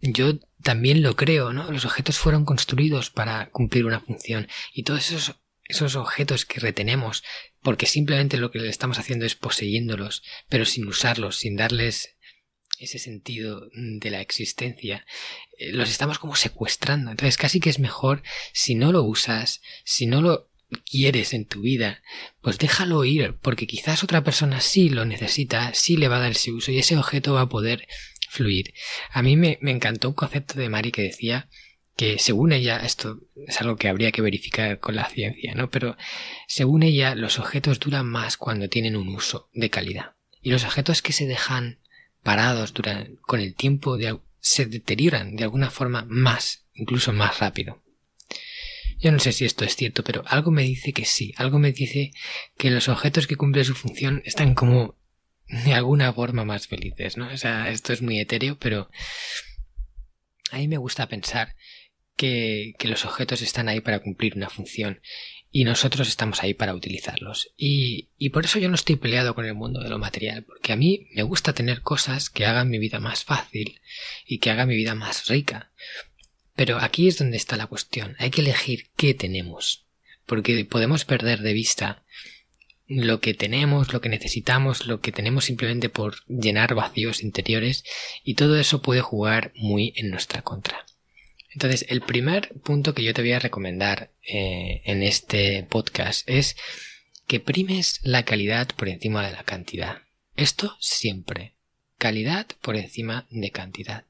Yo 0.00 0.38
también 0.62 1.02
lo 1.02 1.16
creo, 1.16 1.54
¿no? 1.54 1.72
Los 1.72 1.86
objetos 1.86 2.18
fueron 2.18 2.44
construidos 2.44 3.10
para 3.10 3.48
cumplir 3.50 3.86
una 3.86 4.00
función 4.00 4.46
y 4.74 4.82
todos 4.82 5.10
esos 5.10 5.36
esos 5.68 5.96
objetos 5.96 6.44
que 6.44 6.60
retenemos 6.60 7.22
porque 7.62 7.86
simplemente 7.86 8.36
lo 8.36 8.50
que 8.50 8.60
le 8.60 8.68
estamos 8.68 8.98
haciendo 8.98 9.26
es 9.26 9.34
poseyéndolos, 9.34 10.22
pero 10.48 10.64
sin 10.64 10.86
usarlos, 10.86 11.36
sin 11.36 11.56
darles 11.56 12.16
ese 12.78 12.98
sentido 12.98 13.68
de 13.74 14.10
la 14.10 14.20
existencia, 14.20 15.06
eh, 15.58 15.72
los 15.72 15.90
estamos 15.90 16.18
como 16.18 16.36
secuestrando. 16.36 17.10
Entonces 17.10 17.36
casi 17.36 17.58
que 17.60 17.70
es 17.70 17.78
mejor 17.78 18.22
si 18.52 18.74
no 18.74 18.92
lo 18.92 19.02
usas, 19.02 19.62
si 19.84 20.06
no 20.06 20.20
lo 20.20 20.50
quieres 20.88 21.32
en 21.32 21.46
tu 21.46 21.62
vida, 21.62 22.02
pues 22.40 22.58
déjalo 22.58 23.04
ir, 23.04 23.36
porque 23.40 23.66
quizás 23.66 24.04
otra 24.04 24.24
persona 24.24 24.60
sí 24.60 24.88
lo 24.88 25.04
necesita, 25.04 25.72
sí 25.74 25.96
le 25.96 26.08
va 26.08 26.16
a 26.16 26.20
dar 26.20 26.32
ese 26.32 26.52
uso 26.52 26.70
y 26.70 26.78
ese 26.78 26.96
objeto 26.96 27.34
va 27.34 27.42
a 27.42 27.48
poder 27.48 27.86
fluir. 28.28 28.74
A 29.10 29.22
mí 29.22 29.36
me, 29.36 29.58
me 29.60 29.70
encantó 29.70 30.08
un 30.08 30.14
concepto 30.14 30.58
de 30.58 30.68
Mari 30.68 30.92
que 30.92 31.02
decía 31.02 31.48
que 31.96 32.18
según 32.18 32.52
ella, 32.52 32.76
esto 32.78 33.20
es 33.46 33.60
algo 33.60 33.76
que 33.76 33.88
habría 33.88 34.12
que 34.12 34.20
verificar 34.20 34.78
con 34.80 34.96
la 34.96 35.08
ciencia, 35.08 35.54
¿no? 35.54 35.70
Pero 35.70 35.96
según 36.46 36.82
ella, 36.82 37.14
los 37.14 37.38
objetos 37.38 37.80
duran 37.80 38.06
más 38.06 38.36
cuando 38.36 38.68
tienen 38.68 38.96
un 38.96 39.08
uso 39.08 39.48
de 39.54 39.70
calidad. 39.70 40.14
Y 40.42 40.50
los 40.50 40.64
objetos 40.64 41.00
que 41.00 41.14
se 41.14 41.26
dejan 41.26 41.78
parados 42.22 42.74
con 43.22 43.40
el 43.40 43.54
tiempo 43.54 43.96
se 44.40 44.66
deterioran 44.66 45.36
de 45.36 45.44
alguna 45.44 45.70
forma 45.70 46.04
más, 46.08 46.66
incluso 46.74 47.12
más 47.12 47.40
rápido. 47.40 47.82
Yo 48.98 49.10
no 49.12 49.18
sé 49.18 49.32
si 49.32 49.44
esto 49.44 49.64
es 49.64 49.76
cierto, 49.76 50.04
pero 50.04 50.22
algo 50.26 50.50
me 50.50 50.62
dice 50.62 50.92
que 50.92 51.04
sí, 51.04 51.34
algo 51.36 51.58
me 51.58 51.72
dice 51.72 52.12
que 52.58 52.70
los 52.70 52.88
objetos 52.88 53.26
que 53.26 53.36
cumplen 53.36 53.64
su 53.64 53.74
función 53.74 54.22
están 54.24 54.54
como 54.54 54.96
de 55.48 55.74
alguna 55.74 56.12
forma 56.12 56.44
más 56.44 56.66
felices, 56.66 57.16
¿no? 57.16 57.28
O 57.28 57.36
sea, 57.36 57.70
esto 57.70 57.92
es 57.92 58.02
muy 58.02 58.18
etéreo, 58.18 58.58
pero 58.58 58.90
a 60.50 60.58
mí 60.58 60.68
me 60.68 60.78
gusta 60.78 61.08
pensar 61.08 61.56
que, 62.16 62.74
los 62.84 63.04
objetos 63.04 63.42
están 63.42 63.68
ahí 63.68 63.80
para 63.80 64.00
cumplir 64.00 64.36
una 64.36 64.48
función 64.48 65.00
y 65.50 65.64
nosotros 65.64 66.08
estamos 66.08 66.42
ahí 66.42 66.54
para 66.54 66.74
utilizarlos. 66.74 67.52
Y, 67.56 68.08
y, 68.18 68.30
por 68.30 68.44
eso 68.44 68.58
yo 68.58 68.68
no 68.68 68.74
estoy 68.74 68.96
peleado 68.96 69.34
con 69.34 69.44
el 69.44 69.54
mundo 69.54 69.80
de 69.80 69.88
lo 69.88 69.98
material, 69.98 70.44
porque 70.44 70.72
a 70.72 70.76
mí 70.76 71.08
me 71.14 71.22
gusta 71.22 71.52
tener 71.52 71.82
cosas 71.82 72.30
que 72.30 72.46
hagan 72.46 72.68
mi 72.68 72.78
vida 72.78 73.00
más 73.00 73.24
fácil 73.24 73.80
y 74.26 74.38
que 74.38 74.50
hagan 74.50 74.68
mi 74.68 74.76
vida 74.76 74.94
más 74.94 75.26
rica. 75.28 75.70
Pero 76.54 76.78
aquí 76.78 77.08
es 77.08 77.18
donde 77.18 77.36
está 77.36 77.56
la 77.56 77.66
cuestión. 77.66 78.16
Hay 78.18 78.30
que 78.30 78.40
elegir 78.40 78.88
qué 78.96 79.14
tenemos, 79.14 79.86
porque 80.24 80.64
podemos 80.64 81.04
perder 81.04 81.40
de 81.40 81.52
vista 81.52 82.02
lo 82.88 83.20
que 83.20 83.34
tenemos, 83.34 83.92
lo 83.92 84.00
que 84.00 84.08
necesitamos, 84.08 84.86
lo 84.86 85.00
que 85.00 85.12
tenemos 85.12 85.44
simplemente 85.44 85.88
por 85.88 86.24
llenar 86.28 86.74
vacíos 86.74 87.22
interiores 87.22 87.84
y 88.22 88.34
todo 88.34 88.58
eso 88.58 88.80
puede 88.80 89.00
jugar 89.00 89.52
muy 89.56 89.92
en 89.96 90.10
nuestra 90.10 90.42
contra. 90.42 90.85
Entonces, 91.56 91.86
el 91.88 92.02
primer 92.02 92.52
punto 92.64 92.92
que 92.92 93.02
yo 93.02 93.14
te 93.14 93.22
voy 93.22 93.32
a 93.32 93.38
recomendar 93.38 94.10
eh, 94.22 94.82
en 94.84 95.02
este 95.02 95.62
podcast 95.62 96.28
es 96.28 96.54
que 97.26 97.40
primes 97.40 97.98
la 98.02 98.26
calidad 98.26 98.68
por 98.76 98.90
encima 98.90 99.24
de 99.24 99.32
la 99.32 99.42
cantidad. 99.42 100.02
Esto 100.36 100.76
siempre. 100.80 101.54
Calidad 101.96 102.46
por 102.60 102.76
encima 102.76 103.26
de 103.30 103.52
cantidad. 103.52 104.04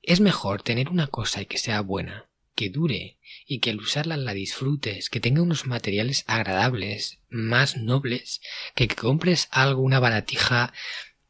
Es 0.00 0.20
mejor 0.20 0.62
tener 0.62 0.88
una 0.88 1.08
cosa 1.08 1.42
y 1.42 1.46
que 1.46 1.58
sea 1.58 1.80
buena, 1.80 2.26
que 2.54 2.70
dure 2.70 3.18
y 3.44 3.58
que 3.58 3.70
al 3.70 3.80
usarla 3.80 4.16
la 4.16 4.34
disfrutes, 4.34 5.10
que 5.10 5.18
tenga 5.18 5.42
unos 5.42 5.66
materiales 5.66 6.22
agradables, 6.28 7.18
más 7.28 7.76
nobles, 7.76 8.40
que, 8.76 8.86
que 8.86 8.94
compres 8.94 9.48
algo, 9.50 9.82
una 9.82 9.98
baratija 9.98 10.72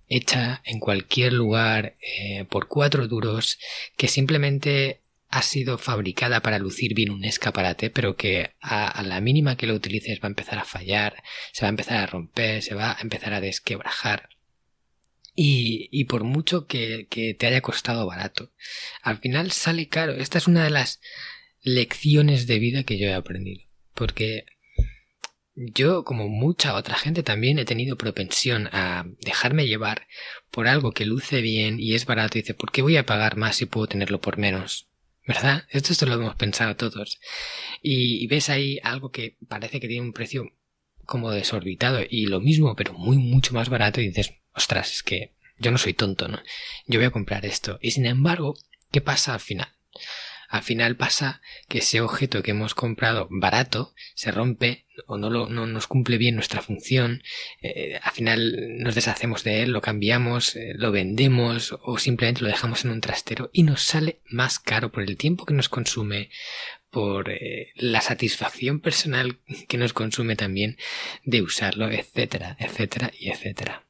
hecha 0.08 0.62
en 0.64 0.80
cualquier 0.80 1.32
lugar 1.32 1.96
eh, 2.00 2.44
por 2.48 2.68
cuatro 2.68 3.08
duros 3.08 3.58
que 3.96 4.08
simplemente 4.08 5.00
ha 5.28 5.42
sido 5.42 5.76
fabricada 5.76 6.40
para 6.40 6.58
lucir 6.58 6.94
bien 6.94 7.10
un 7.10 7.24
escaparate, 7.24 7.90
pero 7.90 8.16
que 8.16 8.54
a, 8.60 9.02
la 9.02 9.20
mínima 9.20 9.56
que 9.56 9.66
lo 9.66 9.74
utilices 9.74 10.20
va 10.20 10.24
a 10.24 10.28
empezar 10.28 10.58
a 10.58 10.64
fallar, 10.64 11.22
se 11.52 11.64
va 11.64 11.68
a 11.68 11.70
empezar 11.70 11.98
a 11.98 12.06
romper, 12.06 12.62
se 12.62 12.74
va 12.74 12.92
a 12.92 13.00
empezar 13.02 13.34
a 13.34 13.40
desquebrajar. 13.40 14.30
Y, 15.34 15.88
y 15.92 16.04
por 16.04 16.24
mucho 16.24 16.66
que, 16.66 17.06
que 17.10 17.34
te 17.34 17.46
haya 17.46 17.60
costado 17.60 18.06
barato, 18.06 18.52
al 19.02 19.18
final 19.18 19.52
sale 19.52 19.88
caro. 19.88 20.14
Esta 20.14 20.38
es 20.38 20.48
una 20.48 20.64
de 20.64 20.70
las 20.70 21.00
lecciones 21.60 22.46
de 22.46 22.58
vida 22.58 22.82
que 22.82 22.98
yo 22.98 23.06
he 23.06 23.14
aprendido. 23.14 23.62
Porque 23.94 24.46
yo, 25.58 26.04
como 26.04 26.28
mucha 26.28 26.74
otra 26.74 26.96
gente, 26.96 27.24
también 27.24 27.58
he 27.58 27.64
tenido 27.64 27.96
propensión 27.96 28.68
a 28.72 29.06
dejarme 29.20 29.66
llevar 29.66 30.06
por 30.52 30.68
algo 30.68 30.92
que 30.92 31.04
luce 31.04 31.40
bien 31.40 31.80
y 31.80 31.94
es 31.94 32.06
barato 32.06 32.38
y 32.38 32.42
dice, 32.42 32.54
¿por 32.54 32.70
qué 32.70 32.80
voy 32.82 32.96
a 32.96 33.06
pagar 33.06 33.36
más 33.36 33.56
si 33.56 33.66
puedo 33.66 33.88
tenerlo 33.88 34.20
por 34.20 34.38
menos? 34.38 34.88
¿Verdad? 35.26 35.64
Esto, 35.70 35.92
esto 35.92 36.06
lo 36.06 36.14
hemos 36.14 36.36
pensado 36.36 36.76
todos. 36.76 37.18
Y, 37.82 38.26
ves 38.28 38.48
ahí 38.48 38.78
algo 38.82 39.10
que 39.10 39.36
parece 39.48 39.80
que 39.80 39.88
tiene 39.88 40.06
un 40.06 40.12
precio 40.12 40.52
como 41.04 41.32
desorbitado 41.32 42.00
y 42.08 42.26
lo 42.26 42.40
mismo, 42.40 42.76
pero 42.76 42.92
muy, 42.92 43.18
mucho 43.18 43.52
más 43.52 43.68
barato 43.68 44.00
y 44.00 44.08
dices, 44.08 44.34
ostras, 44.54 44.92
es 44.92 45.02
que 45.02 45.34
yo 45.58 45.70
no 45.70 45.78
soy 45.78 45.92
tonto, 45.92 46.28
¿no? 46.28 46.40
Yo 46.86 47.00
voy 47.00 47.06
a 47.06 47.10
comprar 47.10 47.44
esto. 47.44 47.78
Y 47.82 47.90
sin 47.90 48.06
embargo, 48.06 48.54
¿qué 48.92 49.00
pasa 49.00 49.34
al 49.34 49.40
final? 49.40 49.68
Al 50.48 50.62
final 50.62 50.96
pasa 50.96 51.42
que 51.68 51.78
ese 51.78 52.00
objeto 52.00 52.42
que 52.42 52.52
hemos 52.52 52.74
comprado 52.74 53.28
barato 53.30 53.94
se 54.14 54.30
rompe 54.30 54.86
o 55.06 55.18
no, 55.18 55.30
lo, 55.30 55.48
no 55.48 55.66
nos 55.66 55.86
cumple 55.86 56.18
bien 56.18 56.34
nuestra 56.34 56.62
función, 56.62 57.22
eh, 57.62 58.00
al 58.02 58.12
final 58.12 58.78
nos 58.78 58.94
deshacemos 58.94 59.44
de 59.44 59.62
él, 59.62 59.70
lo 59.70 59.82
cambiamos, 59.82 60.56
eh, 60.56 60.72
lo 60.74 60.90
vendemos 60.90 61.76
o 61.82 61.98
simplemente 61.98 62.42
lo 62.42 62.48
dejamos 62.48 62.84
en 62.84 62.90
un 62.90 63.00
trastero 63.00 63.50
y 63.52 63.62
nos 63.62 63.82
sale 63.82 64.20
más 64.30 64.58
caro 64.58 64.90
por 64.90 65.02
el 65.02 65.16
tiempo 65.16 65.44
que 65.44 65.54
nos 65.54 65.68
consume, 65.68 66.30
por 66.90 67.30
eh, 67.30 67.72
la 67.76 68.00
satisfacción 68.00 68.80
personal 68.80 69.38
que 69.68 69.76
nos 69.76 69.92
consume 69.92 70.34
también 70.34 70.78
de 71.24 71.42
usarlo, 71.42 71.90
etcétera, 71.90 72.56
etcétera 72.58 73.12
y 73.18 73.28
etcétera. 73.28 73.87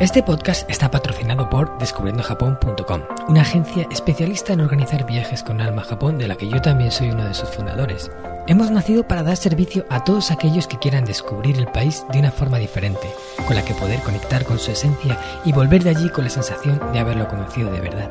Este 0.00 0.22
podcast 0.22 0.68
está 0.68 0.90
patrocinado 0.90 1.48
por 1.48 1.78
descubriendojapón.com, 1.78 3.02
una 3.28 3.42
agencia 3.42 3.86
especialista 3.90 4.52
en 4.52 4.60
organizar 4.60 5.06
viajes 5.06 5.42
con 5.42 5.60
alma 5.60 5.82
a 5.82 5.84
Japón 5.84 6.18
de 6.18 6.26
la 6.26 6.34
que 6.34 6.48
yo 6.48 6.60
también 6.60 6.90
soy 6.90 7.10
uno 7.10 7.24
de 7.24 7.34
sus 7.34 7.48
fundadores. 7.50 8.10
Hemos 8.48 8.70
nacido 8.70 9.06
para 9.06 9.22
dar 9.22 9.36
servicio 9.36 9.86
a 9.90 10.02
todos 10.02 10.30
aquellos 10.30 10.66
que 10.66 10.78
quieran 10.78 11.04
descubrir 11.04 11.56
el 11.56 11.68
país 11.68 12.04
de 12.12 12.18
una 12.18 12.32
forma 12.32 12.58
diferente, 12.58 13.08
con 13.46 13.54
la 13.54 13.64
que 13.64 13.74
poder 13.74 14.00
conectar 14.00 14.44
con 14.44 14.58
su 14.58 14.72
esencia 14.72 15.16
y 15.44 15.52
volver 15.52 15.84
de 15.84 15.90
allí 15.90 16.08
con 16.10 16.24
la 16.24 16.30
sensación 16.30 16.80
de 16.92 16.98
haberlo 16.98 17.28
conocido 17.28 17.70
de 17.70 17.80
verdad 17.80 18.10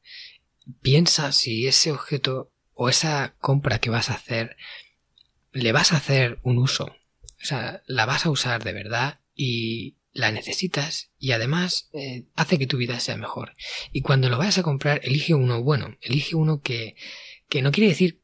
piensa 0.81 1.31
si 1.31 1.67
ese 1.67 1.91
objeto 1.91 2.51
o 2.73 2.89
esa 2.89 3.35
compra 3.39 3.79
que 3.79 3.89
vas 3.89 4.09
a 4.09 4.15
hacer 4.15 4.57
le 5.51 5.71
vas 5.71 5.91
a 5.91 5.97
hacer 5.97 6.39
un 6.43 6.57
uso. 6.57 6.85
O 6.85 7.45
sea, 7.45 7.83
la 7.85 8.05
vas 8.05 8.25
a 8.25 8.29
usar 8.29 8.63
de 8.63 8.73
verdad 8.73 9.19
y 9.35 9.95
la 10.13 10.31
necesitas 10.31 11.11
y 11.19 11.31
además 11.31 11.89
eh, 11.93 12.25
hace 12.35 12.57
que 12.59 12.67
tu 12.67 12.77
vida 12.77 12.99
sea 12.99 13.17
mejor. 13.17 13.53
Y 13.91 14.01
cuando 14.01 14.29
lo 14.29 14.37
vayas 14.37 14.57
a 14.57 14.63
comprar, 14.63 15.01
elige 15.03 15.33
uno 15.33 15.63
bueno, 15.63 15.97
elige 16.01 16.35
uno 16.35 16.61
que, 16.61 16.95
que 17.49 17.61
no 17.61 17.71
quiere 17.71 17.89
decir 17.89 18.21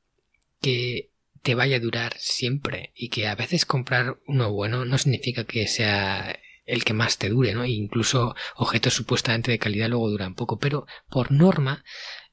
que 0.61 1.11
te 1.41 1.55
vaya 1.55 1.77
a 1.77 1.81
durar 1.81 2.15
siempre 2.17 2.91
y 2.95 3.09
que 3.09 3.27
a 3.27 3.35
veces 3.35 3.65
comprar 3.65 4.19
uno 4.27 4.51
bueno 4.51 4.85
no 4.85 4.97
significa 4.97 5.45
que 5.45 5.67
sea 5.67 6.39
el 6.65 6.83
que 6.83 6.93
más 6.93 7.17
te 7.17 7.29
dure, 7.29 7.53
¿no? 7.53 7.63
E 7.63 7.69
incluso 7.69 8.35
objetos 8.55 8.93
supuestamente 8.93 9.51
de 9.51 9.59
calidad 9.59 9.87
luego 9.87 10.09
duran 10.09 10.35
poco, 10.35 10.59
pero 10.59 10.85
por 11.09 11.31
norma 11.31 11.83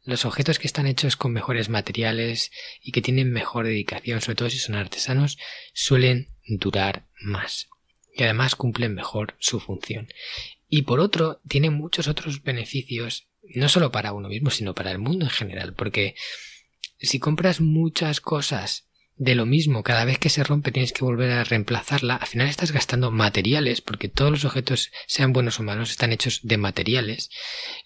los 0.04 0.24
objetos 0.24 0.58
que 0.58 0.66
están 0.66 0.86
hechos 0.86 1.16
con 1.16 1.32
mejores 1.32 1.68
materiales 1.68 2.50
y 2.82 2.92
que 2.92 3.02
tienen 3.02 3.32
mejor 3.32 3.66
dedicación, 3.66 4.20
sobre 4.20 4.36
todo 4.36 4.50
si 4.50 4.58
son 4.58 4.74
artesanos, 4.74 5.38
suelen 5.72 6.28
durar 6.46 7.06
más 7.20 7.68
y 8.14 8.22
además 8.22 8.54
cumplen 8.54 8.94
mejor 8.94 9.34
su 9.38 9.60
función. 9.60 10.08
Y 10.68 10.82
por 10.82 11.00
otro, 11.00 11.40
tienen 11.48 11.74
muchos 11.74 12.08
otros 12.08 12.42
beneficios, 12.42 13.28
no 13.54 13.68
solo 13.68 13.90
para 13.90 14.12
uno 14.12 14.28
mismo, 14.28 14.50
sino 14.50 14.74
para 14.74 14.90
el 14.90 14.98
mundo 14.98 15.24
en 15.24 15.30
general, 15.30 15.74
porque 15.74 16.14
si 16.98 17.18
compras 17.18 17.60
muchas 17.60 18.20
cosas 18.20 18.88
de 19.16 19.34
lo 19.34 19.46
mismo, 19.46 19.82
cada 19.82 20.04
vez 20.04 20.18
que 20.18 20.28
se 20.28 20.42
rompe 20.42 20.72
tienes 20.72 20.92
que 20.92 21.04
volver 21.04 21.30
a 21.30 21.44
reemplazarla, 21.44 22.16
al 22.16 22.26
final 22.26 22.48
estás 22.48 22.72
gastando 22.72 23.10
materiales, 23.10 23.80
porque 23.80 24.08
todos 24.08 24.30
los 24.30 24.44
objetos, 24.44 24.90
sean 25.06 25.32
buenos 25.32 25.60
o 25.60 25.62
malos, 25.62 25.90
están 25.90 26.12
hechos 26.12 26.40
de 26.42 26.58
materiales, 26.58 27.30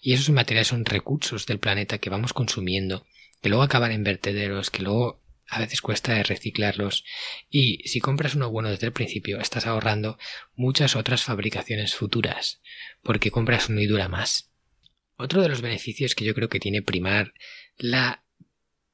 y 0.01 0.13
esos 0.13 0.29
materiales 0.31 0.69
son 0.69 0.85
recursos 0.85 1.45
del 1.45 1.59
planeta 1.59 1.99
que 1.99 2.09
vamos 2.09 2.33
consumiendo, 2.33 3.05
que 3.41 3.49
luego 3.49 3.63
acaban 3.63 3.91
en 3.91 4.03
vertederos, 4.03 4.71
que 4.71 4.81
luego 4.81 5.21
a 5.47 5.59
veces 5.59 5.81
cuesta 5.81 6.21
reciclarlos, 6.23 7.05
y 7.49 7.87
si 7.87 7.99
compras 7.99 8.35
uno 8.35 8.49
bueno 8.49 8.69
desde 8.69 8.87
el 8.87 8.93
principio, 8.93 9.39
estás 9.39 9.67
ahorrando 9.67 10.17
muchas 10.55 10.95
otras 10.95 11.23
fabricaciones 11.23 11.95
futuras, 11.95 12.61
porque 13.03 13.31
compras 13.31 13.69
uno 13.69 13.81
y 13.81 13.87
dura 13.87 14.07
más. 14.09 14.51
Otro 15.15 15.41
de 15.41 15.49
los 15.49 15.61
beneficios 15.61 16.15
que 16.15 16.25
yo 16.25 16.33
creo 16.33 16.49
que 16.49 16.59
tiene 16.59 16.81
primar 16.81 17.33
la 17.77 18.23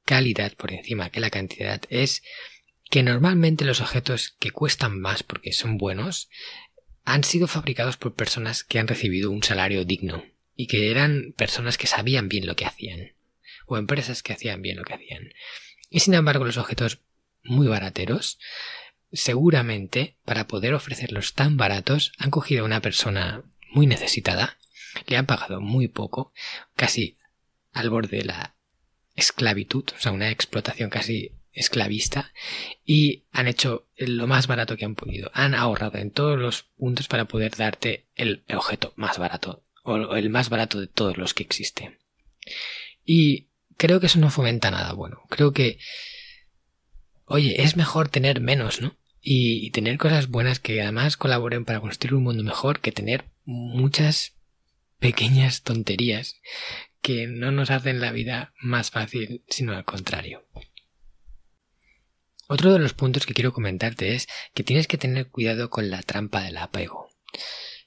calidad 0.06 0.54
por 0.54 0.72
encima 0.72 1.10
que 1.10 1.20
la 1.20 1.28
cantidad 1.28 1.82
es 1.90 2.22
que 2.90 3.02
normalmente 3.02 3.66
los 3.66 3.82
objetos 3.82 4.36
que 4.38 4.52
cuestan 4.52 4.98
más 4.98 5.22
porque 5.22 5.52
son 5.52 5.76
buenos 5.76 6.30
han 7.04 7.24
sido 7.24 7.48
fabricados 7.48 7.98
por 7.98 8.14
personas 8.14 8.64
que 8.64 8.78
han 8.78 8.88
recibido 8.88 9.30
un 9.30 9.42
salario 9.42 9.84
digno 9.84 10.24
y 10.54 10.68
que 10.68 10.90
eran 10.90 11.34
personas 11.36 11.76
que 11.76 11.86
sabían 11.86 12.28
bien 12.28 12.46
lo 12.46 12.56
que 12.56 12.64
hacían 12.64 13.12
o 13.66 13.76
empresas 13.76 14.22
que 14.22 14.32
hacían 14.32 14.62
bien 14.62 14.76
lo 14.76 14.84
que 14.84 14.94
hacían. 14.94 15.32
Y 15.90 16.00
sin 16.00 16.14
embargo 16.14 16.44
los 16.44 16.56
objetos 16.56 17.00
muy 17.42 17.66
barateros 17.66 18.38
seguramente 19.12 20.16
para 20.24 20.46
poder 20.46 20.74
ofrecerlos 20.74 21.34
tan 21.34 21.56
baratos 21.56 22.12
han 22.18 22.30
cogido 22.30 22.62
a 22.62 22.66
una 22.66 22.80
persona 22.80 23.42
muy 23.72 23.86
necesitada, 23.86 24.58
le 25.06 25.16
han 25.16 25.26
pagado 25.26 25.60
muy 25.60 25.88
poco, 25.88 26.32
casi 26.74 27.18
al 27.72 27.90
borde 27.90 28.18
de 28.18 28.24
la 28.24 28.55
esclavitud, 29.16 29.84
o 29.96 30.00
sea, 30.00 30.12
una 30.12 30.30
explotación 30.30 30.90
casi 30.90 31.32
esclavista 31.56 32.32
y 32.84 33.24
han 33.32 33.48
hecho 33.48 33.88
lo 33.96 34.26
más 34.26 34.46
barato 34.46 34.76
que 34.76 34.84
han 34.84 34.94
podido. 34.94 35.30
Han 35.34 35.54
ahorrado 35.54 35.98
en 35.98 36.10
todos 36.10 36.38
los 36.38 36.64
puntos 36.78 37.08
para 37.08 37.24
poder 37.24 37.56
darte 37.56 38.06
el 38.14 38.44
objeto 38.54 38.92
más 38.96 39.18
barato 39.18 39.64
o 39.82 40.16
el 40.16 40.30
más 40.30 40.50
barato 40.50 40.78
de 40.78 40.86
todos 40.86 41.16
los 41.16 41.32
que 41.32 41.42
existen. 41.42 41.98
Y 43.04 43.48
creo 43.76 44.00
que 44.00 44.06
eso 44.06 44.18
no 44.18 44.30
fomenta 44.30 44.70
nada 44.70 44.92
bueno. 44.92 45.22
Creo 45.30 45.52
que, 45.52 45.78
oye, 47.24 47.62
es 47.62 47.76
mejor 47.76 48.08
tener 48.08 48.40
menos, 48.40 48.82
¿no? 48.82 48.96
Y, 49.22 49.66
y 49.66 49.70
tener 49.70 49.96
cosas 49.96 50.28
buenas 50.28 50.60
que 50.60 50.82
además 50.82 51.16
colaboren 51.16 51.64
para 51.64 51.80
construir 51.80 52.14
un 52.14 52.24
mundo 52.24 52.44
mejor 52.44 52.80
que 52.80 52.92
tener 52.92 53.24
muchas 53.44 54.34
pequeñas 54.98 55.62
tonterías 55.62 56.36
que 57.06 57.28
no 57.28 57.52
nos 57.52 57.70
hacen 57.70 58.00
la 58.00 58.10
vida 58.10 58.52
más 58.60 58.90
fácil, 58.90 59.44
sino 59.46 59.74
al 59.76 59.84
contrario. 59.84 60.44
Otro 62.48 62.72
de 62.72 62.80
los 62.80 62.94
puntos 62.94 63.26
que 63.26 63.32
quiero 63.32 63.52
comentarte 63.52 64.16
es 64.16 64.26
que 64.54 64.64
tienes 64.64 64.88
que 64.88 64.98
tener 64.98 65.28
cuidado 65.28 65.70
con 65.70 65.88
la 65.88 66.02
trampa 66.02 66.42
del 66.42 66.56
apego. 66.56 67.08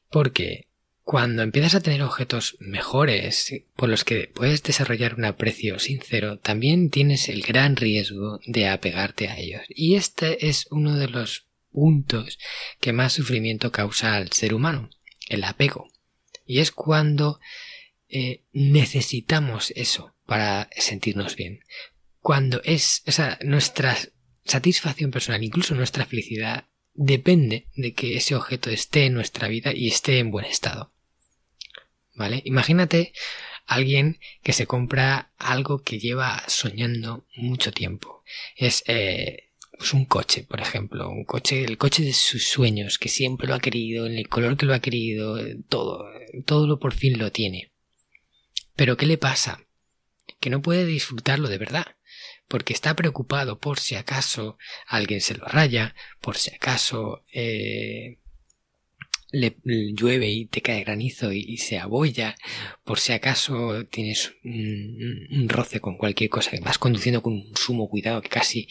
Porque 0.10 0.69
cuando 1.03 1.41
empiezas 1.41 1.75
a 1.75 1.82
tener 1.82 2.01
objetos 2.01 2.55
mejores 2.62 3.51
por 3.75 3.89
los 3.89 4.05
que 4.05 4.32
puedes 4.34 4.63
desarrollar 4.63 5.15
un 5.15 5.25
aprecio 5.25 5.79
sincero, 5.79 6.39
también 6.39 6.89
tienes 6.89 7.27
el 7.27 7.41
gran 7.41 7.75
riesgo 7.75 8.39
de 8.45 8.69
apegarte 8.69 9.27
a 9.27 9.38
ellos. 9.38 9.63
Y 9.67 9.95
este 9.95 10.47
es 10.47 10.65
uno 10.71 10.95
de 10.95 11.10
los 11.10 11.45
puntos 11.73 12.39
que 12.79 12.93
más 12.93 13.12
sufrimiento 13.12 13.73
causa 13.73 14.15
al 14.15 14.32
ser 14.32 14.53
humano, 14.53 14.89
el 15.27 15.43
apego. 15.43 15.91
Y 16.45 16.60
es 16.60 16.71
cuando 16.71 17.41
eh, 18.10 18.43
necesitamos 18.52 19.72
eso 19.76 20.15
para 20.26 20.69
sentirnos 20.76 21.36
bien. 21.36 21.63
Cuando 22.19 22.62
es, 22.63 23.04
o 23.08 23.12
sea, 23.12 23.38
nuestra 23.43 23.98
satisfacción 24.43 25.12
personal, 25.12 25.43
incluso 25.43 25.76
nuestra 25.76 26.06
felicidad, 26.06 26.65
depende 26.93 27.67
de 27.76 27.93
que 27.93 28.17
ese 28.17 28.36
objeto 28.36 28.69
esté 28.69 29.06
en 29.06 29.13
nuestra 29.13 29.48
vida 29.48 29.72
y 29.74 29.88
esté 29.88 30.19
en 30.19 30.32
buen 30.32 30.45
estado. 30.45 30.91
¿Vale? 32.15 32.41
Imagínate 32.43 33.13
alguien 33.65 34.19
que 34.43 34.52
se 34.52 34.65
compra 34.65 35.32
algo 35.38 35.84
que 35.84 36.00
lleva 36.00 36.43
soñando 36.48 37.26
mucho 37.36 37.72
tiempo. 37.72 38.24
Es 38.58 38.84
eh, 38.88 39.50
pues 39.78 39.93
un 39.93 40.06
coche, 40.06 40.43
por 40.43 40.60
ejemplo, 40.60 41.10
un 41.10 41.24
coche, 41.24 41.63
el 41.63 41.78
coche 41.78 42.04
de 42.04 42.13
sus 42.13 42.50
sueños, 42.50 42.98
que 42.98 43.08
siempre 43.08 43.48
lo 43.48 43.56
ha 43.56 43.60
querido, 43.60 44.08
en 44.08 44.17
el 44.17 44.28
color 44.28 44.58
que 44.58 44.65
lo 44.65 44.74
ha 44.74 44.82
querido, 44.82 45.38
todo, 45.69 46.06
todo 46.45 46.67
lo 46.67 46.80
por 46.80 46.93
fin 46.93 47.17
lo 47.17 47.32
tiene. 47.32 47.68
Pero 48.80 48.96
¿qué 48.96 49.06
le 49.06 49.18
pasa? 49.18 49.68
Que 50.39 50.50
no 50.50 50.62
puede 50.62 50.86
disfrutarlo 50.86 51.50
de 51.50 51.58
verdad, 51.58 51.98
porque 52.48 52.72
está 52.72 52.96
preocupado 52.96 53.60
por 53.60 53.78
si 53.78 53.96
acaso 53.96 54.58
alguien 54.88 55.20
se 55.20 55.34
lo 55.36 55.44
raya, 55.44 55.96
por 56.22 56.38
si 56.38 56.56
acaso 56.56 57.26
eh, 57.34 58.20
le, 59.32 59.58
llueve 59.65 60.30
y 60.30 60.46
te 60.46 60.62
cae 60.62 60.86
granizo 60.86 61.34
y, 61.34 61.58
se 61.58 61.78
abolla, 61.78 62.38
por 62.86 63.02
si 63.02 63.12
acaso 63.12 63.86
tienes 63.88 64.32
un, 64.46 65.50
roce 65.50 65.82
con 65.82 65.98
cualquier 65.98 66.30
cosa, 66.30 66.52
vas 66.62 66.78
conduciendo 66.78 67.22
con 67.22 67.34
un 67.34 67.58
sumo 67.58 67.89
cuidado 67.89 68.22
que 68.22 68.30
casi 68.30 68.70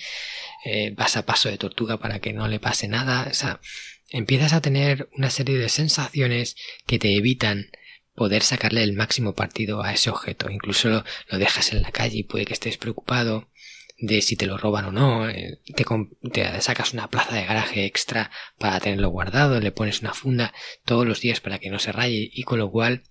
eh, 0.65 0.95
vas 0.97 1.19
a 1.19 1.27
paso 1.27 1.51
de 1.51 1.59
tortuga 1.59 1.99
para 1.99 2.19
que 2.19 2.33
no 2.33 2.49
le 2.49 2.61
pase 2.61 2.89
nada, 2.89 3.29
o 3.31 3.35
sea, 3.35 3.61
empiezas 4.09 4.55
a 4.55 4.63
tener 4.63 5.11
una 5.19 5.29
serie 5.29 5.59
de 5.59 5.69
sensaciones 5.69 6.57
que 6.87 6.99
te 6.99 7.15
evitan 7.15 7.71
poder 8.19 8.43
sacarle 8.43 8.83
el 8.83 8.95
máximo 8.95 9.37
partido 9.37 9.85
a 9.85 9.93
ese 9.93 10.11
objeto. 10.11 10.51
Incluso 10.51 10.89
lo, 10.89 11.39
dejas 11.39 11.73
en 11.73 11.83
la 11.83 11.93
calle 11.93 12.19
y 12.19 12.23
puede 12.25 12.47
que 12.47 12.53
estés 12.53 12.77
preocupado 12.77 13.49
de 13.97 14.23
si 14.23 14.37
te 14.37 14.47
lo 14.47 14.59
roban 14.59 14.87
o 14.87 14.93
no, 14.93 15.29
eh, 15.29 15.61
te, 15.77 15.85
te, 16.33 16.61
sacas 16.61 16.93
una 16.93 17.09
plaza 17.09 17.37
de 17.37 17.45
garaje 17.45 17.85
extra 17.85 18.31
para 18.59 18.81
tenerlo 18.81 19.09
guardado, 19.11 19.61
le 19.61 19.71
pones 19.71 20.01
una 20.01 20.15
funda 20.15 20.53
todos 20.85 21.07
los 21.07 21.21
días 21.21 21.41
para 21.41 21.61
que 21.61 21.71
no 21.71 21.79
se 21.79 21.93
raye 21.93 22.29
y 22.33 22.43
con 22.43 22.59
lo 22.59 22.71
cual 22.71 23.05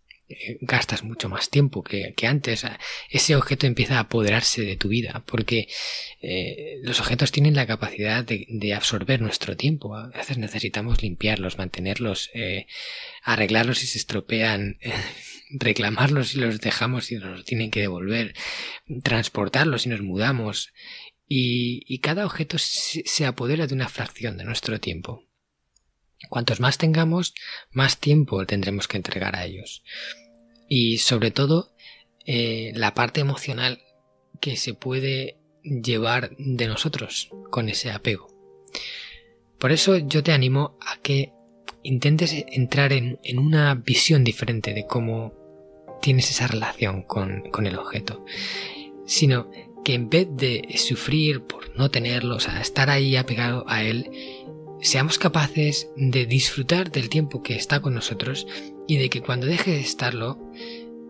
gastas 0.61 1.03
mucho 1.03 1.29
más 1.29 1.49
tiempo 1.49 1.83
que, 1.83 2.13
antes. 2.27 2.65
Ese 3.09 3.35
objeto 3.35 3.65
empieza 3.65 3.97
a 3.97 4.01
apoderarse 4.01 4.61
de 4.61 4.75
tu 4.75 4.89
vida 4.89 5.23
porque 5.25 5.67
eh, 6.21 6.79
los 6.83 6.99
objetos 6.99 7.31
tienen 7.31 7.55
la 7.55 7.65
capacidad 7.65 8.25
de, 8.25 8.73
absorber 8.73 9.21
nuestro 9.21 9.55
tiempo. 9.55 9.95
A 9.95 10.07
veces 10.07 10.37
necesitamos 10.37 11.01
limpiarlos, 11.01 11.57
mantenerlos, 11.57 12.29
eh, 12.33 12.67
arreglarlos 13.23 13.79
si 13.79 13.87
se 13.87 13.99
estropean, 13.99 14.77
reclamarlos 15.49 16.29
si 16.29 16.39
los 16.39 16.59
dejamos 16.59 17.11
y 17.11 17.15
nos 17.15 17.45
tienen 17.45 17.71
que 17.71 17.81
devolver, 17.81 18.35
transportarlos 19.03 19.83
si 19.83 19.89
nos 19.89 20.01
mudamos. 20.01 20.73
Y, 21.29 21.99
cada 21.99 22.25
objeto 22.25 22.57
se 22.57 23.25
apodera 23.25 23.67
de 23.67 23.73
una 23.73 23.89
fracción 23.89 24.37
de 24.37 24.45
nuestro 24.45 24.79
tiempo. 24.79 25.26
Cuantos 26.29 26.59
más 26.59 26.77
tengamos, 26.77 27.33
más 27.71 27.99
tiempo 27.99 28.45
tendremos 28.45 28.87
que 28.87 28.97
entregar 28.97 29.35
a 29.35 29.45
ellos. 29.45 29.83
Y 30.67 30.97
sobre 30.97 31.31
todo, 31.31 31.73
eh, 32.25 32.71
la 32.75 32.93
parte 32.93 33.21
emocional 33.21 33.81
que 34.41 34.57
se 34.57 34.73
puede 34.73 35.37
llevar 35.63 36.35
de 36.37 36.67
nosotros 36.67 37.29
con 37.49 37.69
ese 37.69 37.91
apego. 37.91 38.27
Por 39.59 39.71
eso 39.71 39.97
yo 39.97 40.23
te 40.23 40.33
animo 40.33 40.77
a 40.81 40.97
que 41.01 41.31
intentes 41.83 42.33
entrar 42.49 42.93
en, 42.93 43.19
una 43.37 43.73
visión 43.75 44.23
diferente 44.23 44.73
de 44.73 44.85
cómo 44.85 45.33
tienes 46.01 46.29
esa 46.29 46.47
relación 46.47 47.03
con, 47.03 47.49
con 47.49 47.65
el 47.65 47.77
objeto, 47.77 48.25
sino 49.05 49.49
que 49.83 49.93
en 49.93 50.09
vez 50.09 50.27
de 50.31 50.67
sufrir 50.77 51.43
por 51.43 51.75
no 51.77 51.89
tenerlo, 51.89 52.35
o 52.35 52.39
sea, 52.39 52.59
estar 52.59 52.89
ahí 52.89 53.15
apegado 53.15 53.63
a 53.67 53.83
él, 53.83 54.11
seamos 54.81 55.17
capaces 55.17 55.89
de 55.95 56.25
disfrutar 56.25 56.91
del 56.91 57.09
tiempo 57.09 57.41
que 57.41 57.55
está 57.55 57.79
con 57.79 57.93
nosotros 57.93 58.47
y 58.87 58.97
de 58.97 59.09
que 59.09 59.21
cuando 59.21 59.47
deje 59.47 59.71
de 59.71 59.79
estarlo, 59.79 60.39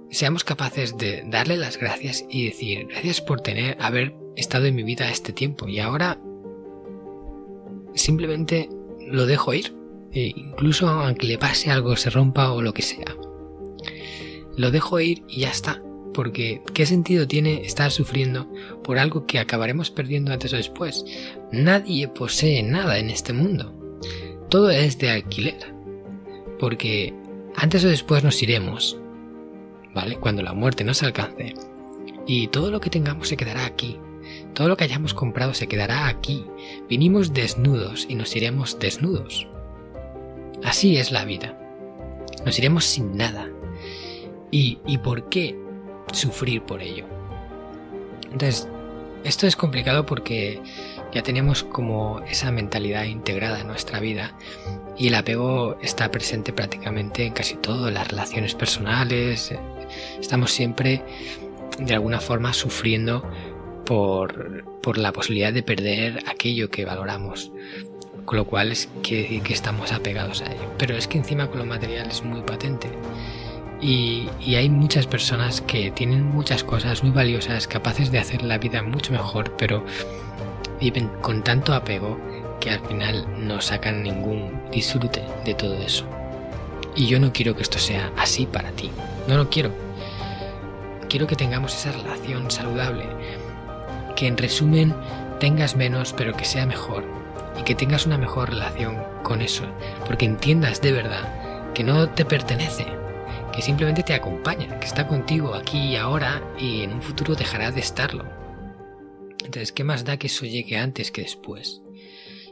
seamos 0.09 0.43
capaces 0.43 0.97
de 0.97 1.23
darle 1.27 1.57
las 1.57 1.77
gracias 1.77 2.25
y 2.29 2.45
decir 2.45 2.87
gracias 2.87 3.21
por 3.21 3.41
tener, 3.41 3.77
haber 3.79 4.15
estado 4.35 4.65
en 4.65 4.75
mi 4.75 4.83
vida 4.83 5.09
este 5.09 5.33
tiempo 5.33 5.67
y 5.67 5.79
ahora 5.79 6.19
simplemente 7.95 8.69
lo 8.99 9.25
dejo 9.25 9.53
ir, 9.53 9.75
e 10.11 10.33
incluso 10.35 10.87
aunque 10.87 11.27
le 11.27 11.37
pase 11.37 11.71
algo, 11.71 11.95
se 11.95 12.09
rompa 12.09 12.51
o 12.51 12.61
lo 12.61 12.73
que 12.73 12.81
sea. 12.81 13.15
Lo 14.55 14.71
dejo 14.71 14.99
ir 14.99 15.23
y 15.27 15.41
ya 15.41 15.49
está, 15.49 15.81
porque 16.17 16.63
¿qué 16.73 16.87
sentido 16.87 17.27
tiene 17.27 17.61
estar 17.61 17.91
sufriendo 17.91 18.51
por 18.83 18.97
algo 18.97 19.27
que 19.27 19.37
acabaremos 19.37 19.91
perdiendo 19.91 20.33
antes 20.33 20.51
o 20.51 20.55
después? 20.57 21.05
Nadie 21.51 22.07
posee 22.07 22.63
nada 22.63 22.97
en 22.97 23.11
este 23.11 23.33
mundo. 23.33 23.71
Todo 24.49 24.71
es 24.71 24.97
de 24.97 25.11
alquiler. 25.11 25.75
Porque 26.57 27.13
antes 27.55 27.85
o 27.85 27.87
después 27.87 28.23
nos 28.23 28.41
iremos, 28.41 28.97
¿vale? 29.93 30.15
Cuando 30.15 30.41
la 30.41 30.53
muerte 30.53 30.83
nos 30.83 31.03
alcance. 31.03 31.53
Y 32.25 32.47
todo 32.47 32.71
lo 32.71 32.81
que 32.81 32.89
tengamos 32.89 33.27
se 33.27 33.37
quedará 33.37 33.67
aquí. 33.67 33.99
Todo 34.55 34.69
lo 34.69 34.75
que 34.75 34.85
hayamos 34.85 35.13
comprado 35.13 35.53
se 35.53 35.67
quedará 35.67 36.07
aquí. 36.07 36.45
Vinimos 36.89 37.31
desnudos 37.31 38.07
y 38.09 38.15
nos 38.15 38.35
iremos 38.35 38.79
desnudos. 38.79 39.47
Así 40.63 40.97
es 40.97 41.11
la 41.11 41.25
vida. 41.25 41.55
Nos 42.43 42.57
iremos 42.57 42.85
sin 42.85 43.17
nada. 43.17 43.51
¿Y, 44.49 44.79
y 44.87 44.97
por 44.97 45.29
qué 45.29 45.66
sufrir 46.13 46.61
por 46.61 46.81
ello? 46.81 47.05
Entonces, 48.31 48.67
esto 49.23 49.47
es 49.47 49.55
complicado 49.55 50.05
porque 50.05 50.61
ya 51.13 51.23
tenemos 51.23 51.63
como 51.63 52.21
esa 52.29 52.51
mentalidad 52.51 53.05
integrada 53.05 53.59
en 53.59 53.67
nuestra 53.67 53.99
vida 53.99 54.33
y 54.97 55.07
el 55.07 55.15
apego 55.15 55.77
está 55.81 56.11
presente 56.11 56.53
prácticamente 56.53 57.25
en 57.25 57.33
casi 57.33 57.55
todas 57.55 57.93
las 57.93 58.07
relaciones 58.07 58.55
personales. 58.55 59.53
Estamos 60.19 60.51
siempre 60.51 61.03
de 61.79 61.93
alguna 61.93 62.19
forma 62.19 62.53
sufriendo 62.53 63.23
por, 63.85 64.63
por 64.81 64.97
la 64.97 65.13
posibilidad 65.13 65.53
de 65.53 65.63
perder 65.63 66.23
aquello 66.27 66.69
que 66.69 66.85
valoramos. 66.85 67.51
Con 68.25 68.37
lo 68.37 68.45
cual 68.45 68.73
es, 68.73 68.89
quiere 69.03 69.39
que 69.39 69.53
estamos 69.53 69.93
apegados 69.93 70.41
a 70.41 70.51
ello. 70.51 70.73
Pero 70.77 70.97
es 70.97 71.07
que 71.07 71.17
encima 71.17 71.47
con 71.47 71.59
lo 71.59 71.65
material 71.65 72.09
es 72.09 72.23
muy 72.23 72.41
patente. 72.41 72.89
Y, 73.79 74.29
hay 74.55 74.69
muchas 74.69 75.05
personas 75.05 75.61
que 75.61 75.91
tienen 75.91 76.23
muchas 76.23 76.63
cosas 76.63 77.03
muy 77.03 77.11
valiosas, 77.11 77.67
capaces 77.67 78.11
de 78.11 78.19
hacer 78.19 78.41
la 78.41 78.57
vida 78.57 78.81
mucho 78.81 79.11
mejor, 79.11 79.55
pero 79.57 79.85
viven 80.79 81.09
con 81.21 81.43
tanto 81.43 81.73
apego 81.73 82.17
que 82.59 82.71
al 82.71 82.79
final 82.87 83.27
no 83.37 83.61
sacan 83.61 84.01
ningún 84.01 84.51
disfrute 84.71 85.23
de 85.45 85.53
todo 85.53 85.75
eso. 85.75 86.05
Y 86.95 87.05
yo 87.05 87.19
no 87.19 87.31
quiero 87.31 87.55
que 87.55 87.61
esto 87.61 87.77
sea 87.77 88.11
así 88.17 88.47
para 88.47 88.71
ti. 88.71 88.89
No 89.27 89.37
lo 89.37 89.49
quiero. 89.49 89.71
Quiero 91.07 91.27
que 91.27 91.35
tengamos 91.35 91.75
esa 91.75 91.91
relación 91.91 92.49
saludable. 92.49 93.05
Que 94.15 94.25
en 94.25 94.37
resumen 94.37 94.95
tengas 95.39 95.75
menos 95.75 96.13
pero 96.13 96.33
que 96.35 96.45
sea 96.45 96.65
mejor. 96.65 97.03
Y 97.59 97.61
que 97.61 97.75
tengas 97.75 98.07
una 98.07 98.17
mejor 98.17 98.49
relación 98.49 98.97
con 99.21 99.43
eso. 99.43 99.65
Porque 100.07 100.25
entiendas 100.25 100.81
de 100.81 100.91
verdad 100.91 101.73
que 101.75 101.83
no 101.83 102.09
te 102.09 102.25
pertenece 102.25 102.96
que 103.57 103.63
simplemente 103.63 104.03
te 104.03 104.13
acompaña, 104.13 104.79
que 104.79 104.85
está 104.85 105.07
contigo 105.07 105.55
aquí 105.55 105.79
y 105.79 105.95
ahora 105.95 106.47
y 106.59 106.83
en 106.83 106.93
un 106.93 107.01
futuro 107.01 107.33
dejará 107.33 107.71
de 107.71 107.79
estarlo. 107.79 108.29
Entonces, 109.43 109.71
¿qué 109.71 109.83
más 109.83 110.05
da 110.05 110.17
que 110.17 110.27
eso 110.27 110.45
llegue 110.45 110.77
antes 110.77 111.09
que 111.09 111.23
después? 111.23 111.81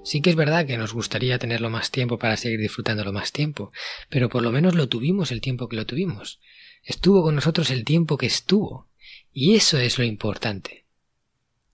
Sí 0.04 0.22
que 0.22 0.32
es 0.32 0.36
verdad 0.36 0.66
que 0.66 0.80
nos 0.80 0.94
gustaría 0.94 1.38
tenerlo 1.38 1.70
más 1.70 1.92
tiempo 1.92 2.18
para 2.18 2.38
seguir 2.38 2.60
disfrutándolo 2.60 3.14
más 3.14 3.32
tiempo, 3.32 3.72
pero 4.10 4.30
por 4.30 4.42
lo 4.42 4.52
menos 4.52 4.74
lo 4.74 4.90
tuvimos 4.90 5.32
el 5.32 5.42
tiempo 5.42 5.70
que 5.70 5.76
lo 5.76 5.86
tuvimos. 5.86 6.40
Estuvo 6.82 7.22
con 7.22 7.36
nosotros 7.36 7.70
el 7.70 7.86
tiempo 7.86 8.18
que 8.18 8.26
estuvo. 8.26 8.90
Y 9.32 9.54
eso 9.54 9.78
es 9.78 10.00
lo 10.00 10.06
importante. 10.06 10.86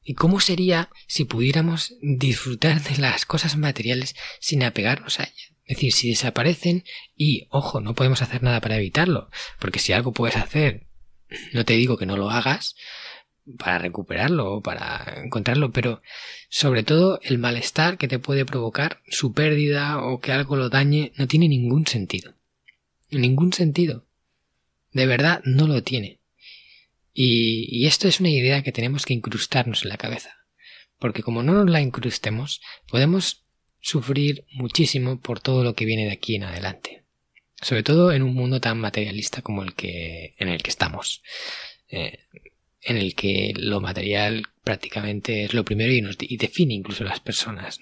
¿Y 0.04 0.14
cómo 0.14 0.42
sería 0.42 0.90
si 1.08 1.24
pudiéramos 1.24 1.94
disfrutar 2.02 2.84
de 2.84 2.98
las 2.98 3.26
cosas 3.26 3.56
materiales 3.56 4.14
sin 4.42 4.62
apegarnos 4.62 5.22
a 5.22 5.24
ellas? 5.24 5.54
Es 5.66 5.78
decir, 5.78 5.94
si 5.94 6.10
desaparecen 6.10 6.84
y, 7.16 7.48
ojo, 7.50 7.82
no 7.82 7.96
podemos 7.96 8.22
hacer 8.22 8.44
nada 8.44 8.62
para 8.62 8.78
evitarlo, 8.78 9.30
porque 9.60 9.80
si 9.80 9.94
algo 9.94 10.12
puedes 10.12 10.36
hacer, 10.36 10.88
no 11.54 11.66
te 11.66 11.74
digo 11.74 11.98
que 11.98 12.06
no 12.06 12.18
lo 12.18 12.30
hagas 12.30 12.76
para 13.58 13.80
recuperarlo 13.80 14.54
o 14.54 14.62
para 14.62 15.22
encontrarlo, 15.24 15.72
pero 15.72 16.02
sobre 16.50 16.84
todo 16.84 17.20
el 17.24 17.38
malestar 17.38 17.98
que 17.98 18.08
te 18.08 18.20
puede 18.20 18.46
provocar 18.46 19.02
su 19.08 19.34
pérdida 19.34 20.02
o 20.04 20.20
que 20.20 20.32
algo 20.32 20.56
lo 20.56 20.70
dañe 20.70 21.12
no 21.18 21.28
tiene 21.28 21.48
ningún 21.48 21.88
sentido. 21.88 22.34
Ningún 23.10 23.54
sentido. 23.54 24.06
De 24.92 25.06
verdad 25.06 25.42
no 25.44 25.68
lo 25.68 25.84
tiene. 25.84 26.20
Y, 27.14 27.68
y 27.70 27.88
esto 27.88 28.08
es 28.08 28.20
una 28.20 28.30
idea 28.30 28.64
que 28.64 28.72
tenemos 28.72 29.06
que 29.06 29.14
incrustarnos 29.14 29.84
en 29.84 29.90
la 29.90 29.98
cabeza. 29.98 30.46
Porque 31.00 31.24
como 31.24 31.44
no 31.44 31.54
nos 31.54 31.70
la 31.70 31.82
incrustemos, 31.82 32.62
podemos 32.88 33.44
sufrir 33.82 34.46
muchísimo 34.52 35.20
por 35.20 35.40
todo 35.40 35.64
lo 35.64 35.76
que 35.76 35.86
viene 35.86 36.06
de 36.06 36.14
aquí 36.14 36.36
en 36.36 36.44
adelante. 36.44 37.04
Sobre 37.62 37.84
todo 37.84 38.12
en 38.12 38.24
un 38.24 38.34
mundo 38.34 38.62
tan 38.62 38.80
materialista 38.80 39.42
como 39.42 39.64
el 39.64 39.74
que, 39.74 40.34
en 40.38 40.48
el 40.48 40.64
que 40.64 40.70
estamos. 40.70 41.22
Eh, 41.90 42.20
en 42.82 42.98
el 42.98 43.14
que 43.14 43.54
lo 43.56 43.80
material 43.80 44.48
prácticamente 44.64 45.44
es 45.44 45.54
lo 45.54 45.64
primero 45.64 45.92
y, 45.92 46.02
nos, 46.02 46.18
y 46.20 46.38
define 46.38 46.74
incluso 46.74 47.04
las 47.04 47.20
personas. 47.20 47.80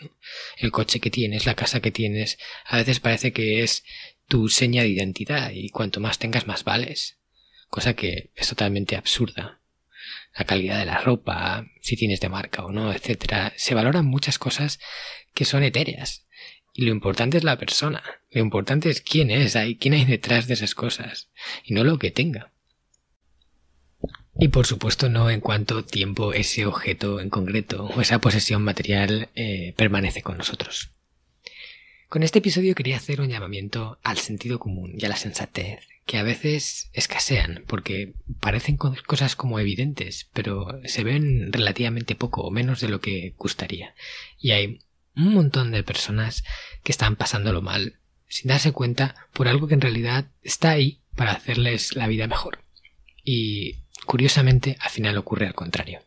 El 0.58 0.72
coche 0.72 1.00
que 1.00 1.10
tienes, 1.10 1.46
la 1.46 1.56
casa 1.56 1.80
que 1.80 1.92
tienes, 1.92 2.38
a 2.66 2.78
veces 2.78 3.00
parece 3.00 3.32
que 3.32 3.64
es 3.64 3.84
tu 4.28 4.50
seña 4.50 4.84
de 4.84 4.90
identidad 4.90 5.52
y 5.52 5.70
cuanto 5.70 6.00
más 6.00 6.20
tengas 6.20 6.48
más 6.48 6.64
vales. 6.64 7.18
Cosa 7.70 7.96
que 7.96 8.32
es 8.36 8.50
totalmente 8.50 8.96
absurda. 8.96 9.62
La 10.38 10.46
calidad 10.46 10.80
de 10.80 10.86
la 10.86 11.02
ropa, 11.02 11.66
si 11.82 11.96
tienes 11.96 12.20
de 12.20 12.30
marca 12.30 12.66
o 12.66 12.72
no, 12.72 12.94
etcétera. 12.94 13.54
Se 13.58 13.74
valoran 13.74 14.06
muchas 14.06 14.40
cosas 14.40 14.80
que 15.34 15.46
son 15.46 15.64
etéreas. 15.64 16.26
Y 16.74 16.86
lo 16.86 16.92
importante 16.92 17.38
es 17.38 17.44
la 17.44 17.58
persona. 17.58 18.04
Lo 18.30 18.42
importante 18.42 18.90
es 18.90 19.02
quién 19.02 19.32
es, 19.32 19.56
hay, 19.56 19.78
quién 19.78 19.94
hay 19.94 20.06
detrás 20.06 20.48
de 20.48 20.54
esas 20.54 20.76
cosas. 20.76 21.30
Y 21.64 21.74
no 21.74 21.84
lo 21.84 21.98
que 21.98 22.12
tenga. 22.12 22.54
Y 24.40 24.48
por 24.48 24.66
supuesto 24.66 25.10
no 25.10 25.30
en 25.30 25.42
cuánto 25.42 25.84
tiempo 25.84 26.32
ese 26.34 26.66
objeto 26.66 27.20
en 27.20 27.30
concreto 27.30 27.86
o 27.86 28.00
esa 28.00 28.20
posesión 28.20 28.64
material 28.64 29.30
eh, 29.36 29.74
permanece 29.76 30.22
con 30.22 30.38
nosotros. 30.38 30.92
Con 32.08 32.24
este 32.24 32.40
episodio 32.40 32.74
quería 32.74 32.98
hacer 32.98 33.20
un 33.20 33.30
llamamiento 33.30 34.00
al 34.02 34.18
sentido 34.18 34.58
común 34.58 34.94
y 34.98 35.06
a 35.06 35.10
la 35.10 35.18
sensatez, 35.18 35.86
que 36.10 36.18
a 36.18 36.24
veces 36.24 36.90
escasean 36.94 37.64
porque 37.68 38.14
parecen 38.40 38.78
cosas 38.78 39.36
como 39.36 39.60
evidentes, 39.60 40.28
pero 40.34 40.82
se 40.86 41.04
ven 41.04 41.54
relativamente 41.54 42.16
poco 42.16 42.42
o 42.42 42.50
menos 42.50 42.82
de 42.82 42.90
lo 42.90 43.00
que 43.00 43.36
gustaría. 43.38 43.94
Y 44.40 44.50
hay 44.50 44.80
un 45.16 45.36
montón 45.36 45.70
de 45.70 45.84
personas 45.84 46.44
que 46.82 46.92
están 46.92 47.16
pasándolo 47.16 47.62
mal, 47.62 48.00
sin 48.28 48.50
darse 48.50 48.72
cuenta 48.72 49.28
por 49.34 49.48
algo 49.48 49.68
que 49.68 49.76
en 49.76 49.82
realidad 49.82 50.26
está 50.42 50.72
ahí 50.72 51.00
para 51.16 51.34
hacerles 51.34 51.96
la 51.96 52.08
vida 52.08 52.26
mejor. 52.26 52.64
Y 53.24 53.76
curiosamente 54.08 54.78
al 54.80 54.90
final 54.90 55.16
ocurre 55.16 55.46
al 55.46 55.54
contrario. 55.54 56.02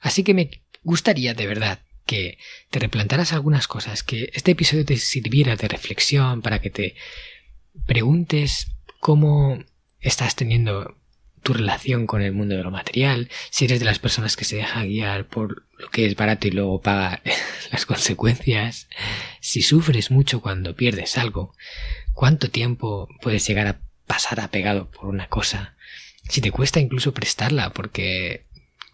Así 0.00 0.24
que 0.24 0.32
me 0.32 0.62
gustaría 0.82 1.34
de 1.34 1.46
verdad 1.46 1.80
que 2.06 2.38
te 2.70 2.78
replantaras 2.78 3.34
algunas 3.34 3.68
cosas, 3.68 4.02
que 4.02 4.30
este 4.32 4.52
episodio 4.52 4.86
te 4.86 4.96
sirviera 4.96 5.56
de 5.56 5.68
reflexión 5.68 6.40
para 6.40 6.62
que 6.62 6.70
te 6.70 6.94
preguntes 7.84 8.77
cómo 9.00 9.58
estás 10.00 10.36
teniendo 10.36 10.96
tu 11.42 11.54
relación 11.54 12.06
con 12.06 12.22
el 12.22 12.32
mundo 12.32 12.56
de 12.56 12.62
lo 12.62 12.70
material, 12.70 13.30
si 13.50 13.64
eres 13.64 13.78
de 13.78 13.86
las 13.86 13.98
personas 13.98 14.36
que 14.36 14.44
se 14.44 14.56
deja 14.56 14.84
guiar 14.84 15.26
por 15.26 15.64
lo 15.78 15.88
que 15.90 16.06
es 16.06 16.14
barato 16.16 16.48
y 16.48 16.50
luego 16.50 16.80
paga 16.80 17.22
las 17.72 17.86
consecuencias, 17.86 18.88
si 19.40 19.62
sufres 19.62 20.10
mucho 20.10 20.40
cuando 20.40 20.74
pierdes 20.74 21.16
algo, 21.16 21.54
cuánto 22.12 22.50
tiempo 22.50 23.08
puedes 23.20 23.46
llegar 23.46 23.66
a 23.66 23.80
pasar 24.06 24.40
apegado 24.40 24.90
por 24.90 25.06
una 25.06 25.28
cosa, 25.28 25.76
si 26.28 26.40
te 26.40 26.50
cuesta 26.50 26.80
incluso 26.80 27.14
prestarla 27.14 27.70
porque 27.70 28.44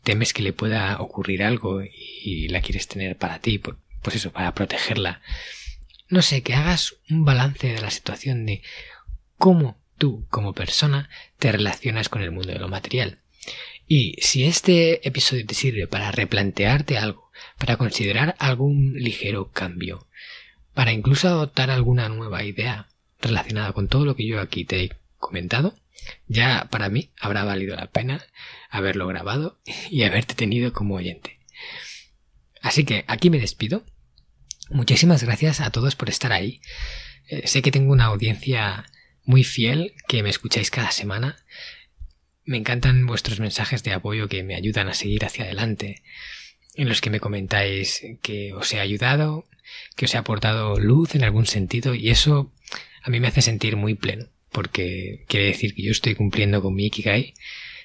temes 0.03 0.33
que 0.33 0.43
le 0.43 0.53
pueda 0.53 1.01
ocurrir 1.01 1.43
algo 1.43 1.83
y 1.83 2.49
la 2.49 2.61
quieres 2.61 2.87
tener 2.87 3.17
para 3.17 3.41
ti, 3.41 3.59
pues 3.59 4.17
eso, 4.17 4.31
para 4.31 4.55
protegerla. 4.55 5.21
No 6.09 6.23
sé, 6.23 6.43
que 6.43 6.55
hagas 6.55 6.97
un 7.11 7.25
balance 7.25 7.73
de 7.73 7.81
la 7.81 7.91
situación 7.91 8.45
de 8.45 8.63
cómo 9.39 9.79
tú, 10.05 10.27
como 10.29 10.53
persona, 10.53 11.09
te 11.39 11.51
relacionas 11.51 12.11
con 12.11 12.21
el 12.21 12.31
mundo 12.31 12.53
de 12.53 12.59
lo 12.59 12.69
material. 12.69 13.21
Y 13.89 14.17
si 14.21 14.45
este 14.45 15.09
episodio 15.09 15.47
te 15.47 15.55
sirve 15.55 15.87
para 15.87 16.13
replantearte 16.13 16.99
algo, 16.99 17.31
para 17.57 17.79
considerar 17.79 18.37
algún 18.39 18.93
ligero 18.93 19.51
cambio, 19.51 20.07
para 20.75 20.93
incluso 20.93 21.29
adoptar 21.29 21.71
alguna 21.71 22.11
nueva 22.11 22.45
idea 22.45 22.89
relacionada 23.19 23.73
con 23.73 23.89
todo 23.89 24.05
lo 24.05 24.15
que 24.15 24.27
yo 24.27 24.43
aquí 24.43 24.67
te 24.67 24.85
he 24.85 24.91
comentado, 25.17 25.75
ya 26.27 26.69
para 26.71 26.91
mí 26.91 27.09
habrá 27.19 27.45
valido 27.45 27.75
la 27.75 27.87
pena 27.87 28.23
haberlo 28.69 29.07
grabado 29.07 29.59
y 29.89 30.03
haberte 30.03 30.35
tenido 30.35 30.75
como 30.75 30.97
oyente. 30.97 31.41
Así 32.61 32.85
que 32.85 33.07
aquí 33.09 33.31
me 33.31 33.41
despido. 33.41 33.87
Muchísimas 34.69 35.23
gracias 35.23 35.63
a 35.63 35.71
todos 35.71 35.97
por 35.97 36.11
estar 36.11 36.31
ahí. 36.31 36.61
Eh, 37.29 37.47
sé 37.47 37.63
que 37.63 37.71
tengo 37.71 37.91
una 37.91 38.05
audiencia 38.05 38.85
muy 39.25 39.45
fiel 39.45 39.95
que 40.09 40.23
me 40.23 40.31
escucháis 40.31 40.71
cada 40.71 40.91
semana. 40.91 41.37
Me 42.45 42.59
encantan 42.59 43.07
vuestros 43.07 43.41
mensajes 43.41 43.83
de 43.83 43.93
apoyo 43.93 44.29
que 44.29 44.43
me 44.43 44.55
ayudan 44.55 44.89
a 44.89 44.95
seguir 44.95 45.25
hacia 45.25 45.45
adelante, 45.45 46.03
en 46.75 46.89
los 46.89 47.01
que 47.01 47.11
me 47.11 47.21
comentáis 47.21 48.03
que 48.23 48.53
os 48.53 48.73
he 48.73 48.81
ayudado, 48.81 49.47
que 49.97 50.05
os 50.05 50.15
he 50.15 50.19
aportado 50.19 50.79
luz 50.79 51.15
en 51.15 51.25
algún 51.25 51.47
sentido 51.47 51.95
y 51.95 52.11
eso 52.11 52.53
a 53.03 53.11
mí 53.11 53.21
me 53.21 53.29
hace 53.29 53.43
sentir 53.43 53.77
muy 53.77 53.95
pleno, 53.95 54.29
porque 54.51 55.25
quiere 55.29 55.47
decir 55.47 55.75
que 55.75 55.83
yo 55.83 55.93
estoy 55.93 56.15
cumpliendo 56.15 56.63
con 56.63 56.75
mi 56.75 56.87
Ikigai, 56.87 57.35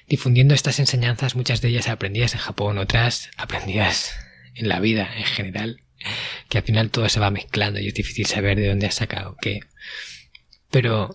difundiendo 0.08 0.54
estas 0.54 0.78
enseñanzas, 0.78 1.36
muchas 1.36 1.60
de 1.60 1.68
ellas 1.68 1.88
aprendidas 1.88 2.34
en 2.34 2.40
Japón, 2.40 2.78
otras 2.78 3.30
aprendidas 3.36 4.14
en 4.54 4.68
la 4.68 4.80
vida 4.80 5.10
en 5.16 5.24
general, 5.24 5.82
que 6.48 6.58
al 6.58 6.64
final 6.64 6.90
todo 6.90 7.08
se 7.08 7.20
va 7.20 7.30
mezclando 7.30 7.80
y 7.80 7.88
es 7.88 7.94
difícil 7.94 8.26
saber 8.26 8.58
de 8.58 8.68
dónde 8.68 8.86
has 8.86 8.94
sacado 8.94 9.36
qué. 9.40 9.60
Pero 10.70 11.14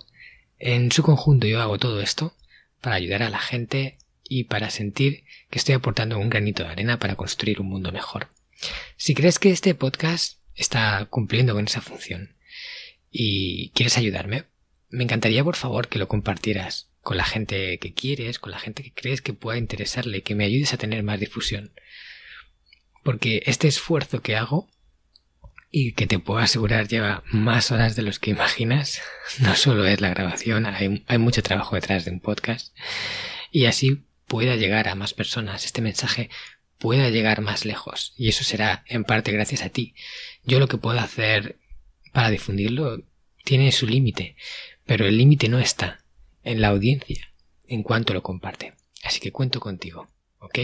en 0.59 0.91
su 0.91 1.03
conjunto 1.03 1.47
yo 1.47 1.61
hago 1.61 1.77
todo 1.77 2.01
esto 2.01 2.35
para 2.81 2.95
ayudar 2.95 3.23
a 3.23 3.29
la 3.29 3.39
gente 3.39 3.97
y 4.27 4.45
para 4.45 4.69
sentir 4.69 5.23
que 5.49 5.59
estoy 5.59 5.75
aportando 5.75 6.19
un 6.19 6.29
granito 6.29 6.63
de 6.63 6.69
arena 6.69 6.99
para 6.99 7.15
construir 7.15 7.61
un 7.61 7.67
mundo 7.67 7.91
mejor. 7.91 8.29
Si 8.97 9.13
crees 9.13 9.39
que 9.39 9.51
este 9.51 9.75
podcast 9.75 10.39
está 10.55 11.05
cumpliendo 11.09 11.53
con 11.53 11.65
esa 11.65 11.81
función 11.81 12.35
y 13.11 13.69
quieres 13.71 13.97
ayudarme, 13.97 14.45
me 14.89 15.03
encantaría 15.03 15.43
por 15.43 15.55
favor 15.55 15.87
que 15.87 15.99
lo 15.99 16.07
compartieras 16.07 16.89
con 17.01 17.17
la 17.17 17.25
gente 17.25 17.77
que 17.77 17.93
quieres, 17.93 18.39
con 18.39 18.51
la 18.51 18.59
gente 18.59 18.81
que 18.81 18.93
crees 18.93 19.21
que 19.21 19.33
pueda 19.33 19.57
interesarle, 19.57 20.23
que 20.23 20.35
me 20.35 20.45
ayudes 20.45 20.73
a 20.73 20.77
tener 20.77 21.03
más 21.03 21.19
difusión. 21.19 21.71
Porque 23.03 23.43
este 23.45 23.67
esfuerzo 23.67 24.21
que 24.21 24.35
hago 24.35 24.69
y 25.77 25.91
que 25.91 26.07
te 26.07 26.19
puedo 26.19 26.39
asegurar 26.39 26.88
lleva 26.88 27.21
más 27.31 27.69
horas 27.69 27.97
de 27.97 28.01
los 28.01 28.17
que 28.17 28.31
imaginas. 28.31 29.01
No 29.39 29.55
solo 29.57 29.85
es 29.85 29.99
la 29.99 30.09
grabación, 30.09 30.65
hay, 30.65 31.03
hay, 31.05 31.17
mucho 31.17 31.43
trabajo 31.43 31.75
detrás 31.75 32.05
de 32.05 32.11
un 32.11 32.21
podcast. 32.21 32.73
Y 33.51 33.65
así 33.65 34.05
pueda 34.25 34.55
llegar 34.55 34.88
a 34.88 34.95
más 34.95 35.13
personas, 35.13 35.65
este 35.65 35.81
mensaje 35.81 36.29
pueda 36.77 37.09
llegar 37.09 37.41
más 37.41 37.65
lejos. 37.65 38.13
Y 38.15 38.29
eso 38.29 38.45
será 38.45 38.85
en 38.88 39.03
parte 39.03 39.33
gracias 39.33 39.63
a 39.63 39.69
ti. 39.69 39.95
Yo 40.45 40.59
lo 40.59 40.69
que 40.69 40.77
puedo 40.77 40.97
hacer 40.97 41.59
para 42.13 42.29
difundirlo 42.29 43.03
tiene 43.43 43.73
su 43.73 43.85
límite, 43.85 44.38
pero 44.85 45.05
el 45.05 45.17
límite 45.17 45.49
no 45.49 45.59
está 45.59 46.05
en 46.45 46.61
la 46.61 46.69
audiencia 46.69 47.33
en 47.67 47.83
cuanto 47.83 48.13
lo 48.13 48.23
comparte. 48.23 48.75
Así 49.03 49.19
que 49.19 49.33
cuento 49.33 49.59
contigo, 49.59 50.07
¿ok? 50.39 50.59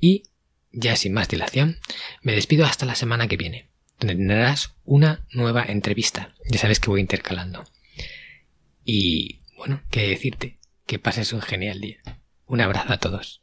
Y 0.00 0.22
ya 0.70 0.96
sin 0.96 1.12
más 1.12 1.28
dilación, 1.28 1.80
me 2.22 2.32
despido 2.32 2.64
hasta 2.64 2.86
la 2.86 2.94
semana 2.94 3.28
que 3.28 3.36
viene 3.36 3.71
tendrás 4.06 4.74
una 4.84 5.24
nueva 5.32 5.64
entrevista. 5.64 6.34
Ya 6.50 6.58
sabes 6.58 6.80
que 6.80 6.90
voy 6.90 7.00
intercalando. 7.00 7.64
Y 8.84 9.40
bueno, 9.56 9.82
qué 9.90 10.08
decirte, 10.08 10.58
que 10.86 10.98
pases 10.98 11.32
un 11.32 11.40
genial 11.40 11.80
día. 11.80 11.98
Un 12.46 12.60
abrazo 12.60 12.92
a 12.92 12.98
todos. 12.98 13.40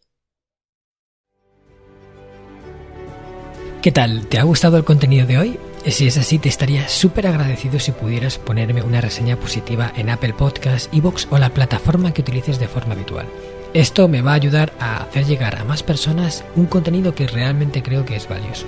¿Qué 3.82 3.94
tal? 3.94 4.28
¿Te 4.28 4.38
ha 4.38 4.44
gustado 4.44 4.76
el 4.76 4.84
contenido 4.84 5.26
de 5.26 5.38
hoy? 5.38 5.60
Si 5.86 6.08
es 6.08 6.18
así, 6.18 6.38
te 6.38 6.50
estaría 6.50 6.90
súper 6.90 7.28
agradecido 7.28 7.80
si 7.80 7.94
pudieras 7.94 8.38
ponerme 8.38 8.82
una 8.82 9.00
reseña 9.00 9.38
positiva 9.38 9.94
en 9.96 10.10
Apple 10.10 10.34
Podcasts, 10.34 10.90
Evox 10.92 11.28
o 11.32 11.38
la 11.38 11.54
plataforma 11.54 12.14
que 12.14 12.22
utilices 12.22 12.60
de 12.60 12.68
forma 12.68 12.94
habitual. 12.94 13.28
Esto 13.74 14.10
me 14.10 14.22
va 14.22 14.32
a 14.32 14.36
ayudar 14.36 14.74
a 14.80 15.04
hacer 15.04 15.26
llegar 15.26 15.56
a 15.56 15.64
más 15.64 15.84
personas 15.84 16.44
un 16.58 16.66
contenido 16.66 17.16
que 17.16 17.28
realmente 17.28 17.82
creo 17.82 18.04
que 18.04 18.18
es 18.18 18.28
valioso. 18.28 18.68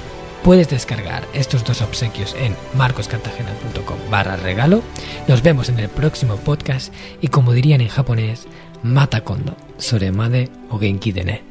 Puedes 0.43 0.69
descargar 0.69 1.23
estos 1.33 1.63
dos 1.63 1.81
obsequios 1.81 2.35
en 2.35 2.55
marcoscartagena.com 2.75 3.97
barra 4.09 4.37
regalo. 4.37 4.81
Nos 5.27 5.43
vemos 5.43 5.69
en 5.69 5.79
el 5.79 5.89
próximo 5.89 6.37
podcast 6.37 6.91
y 7.21 7.27
como 7.27 7.53
dirían 7.53 7.81
en 7.81 7.89
japonés, 7.89 8.47
mata 8.81 9.23
kondo, 9.23 9.55
soremade 9.77 10.49
o 10.69 10.79
genki. 10.79 11.50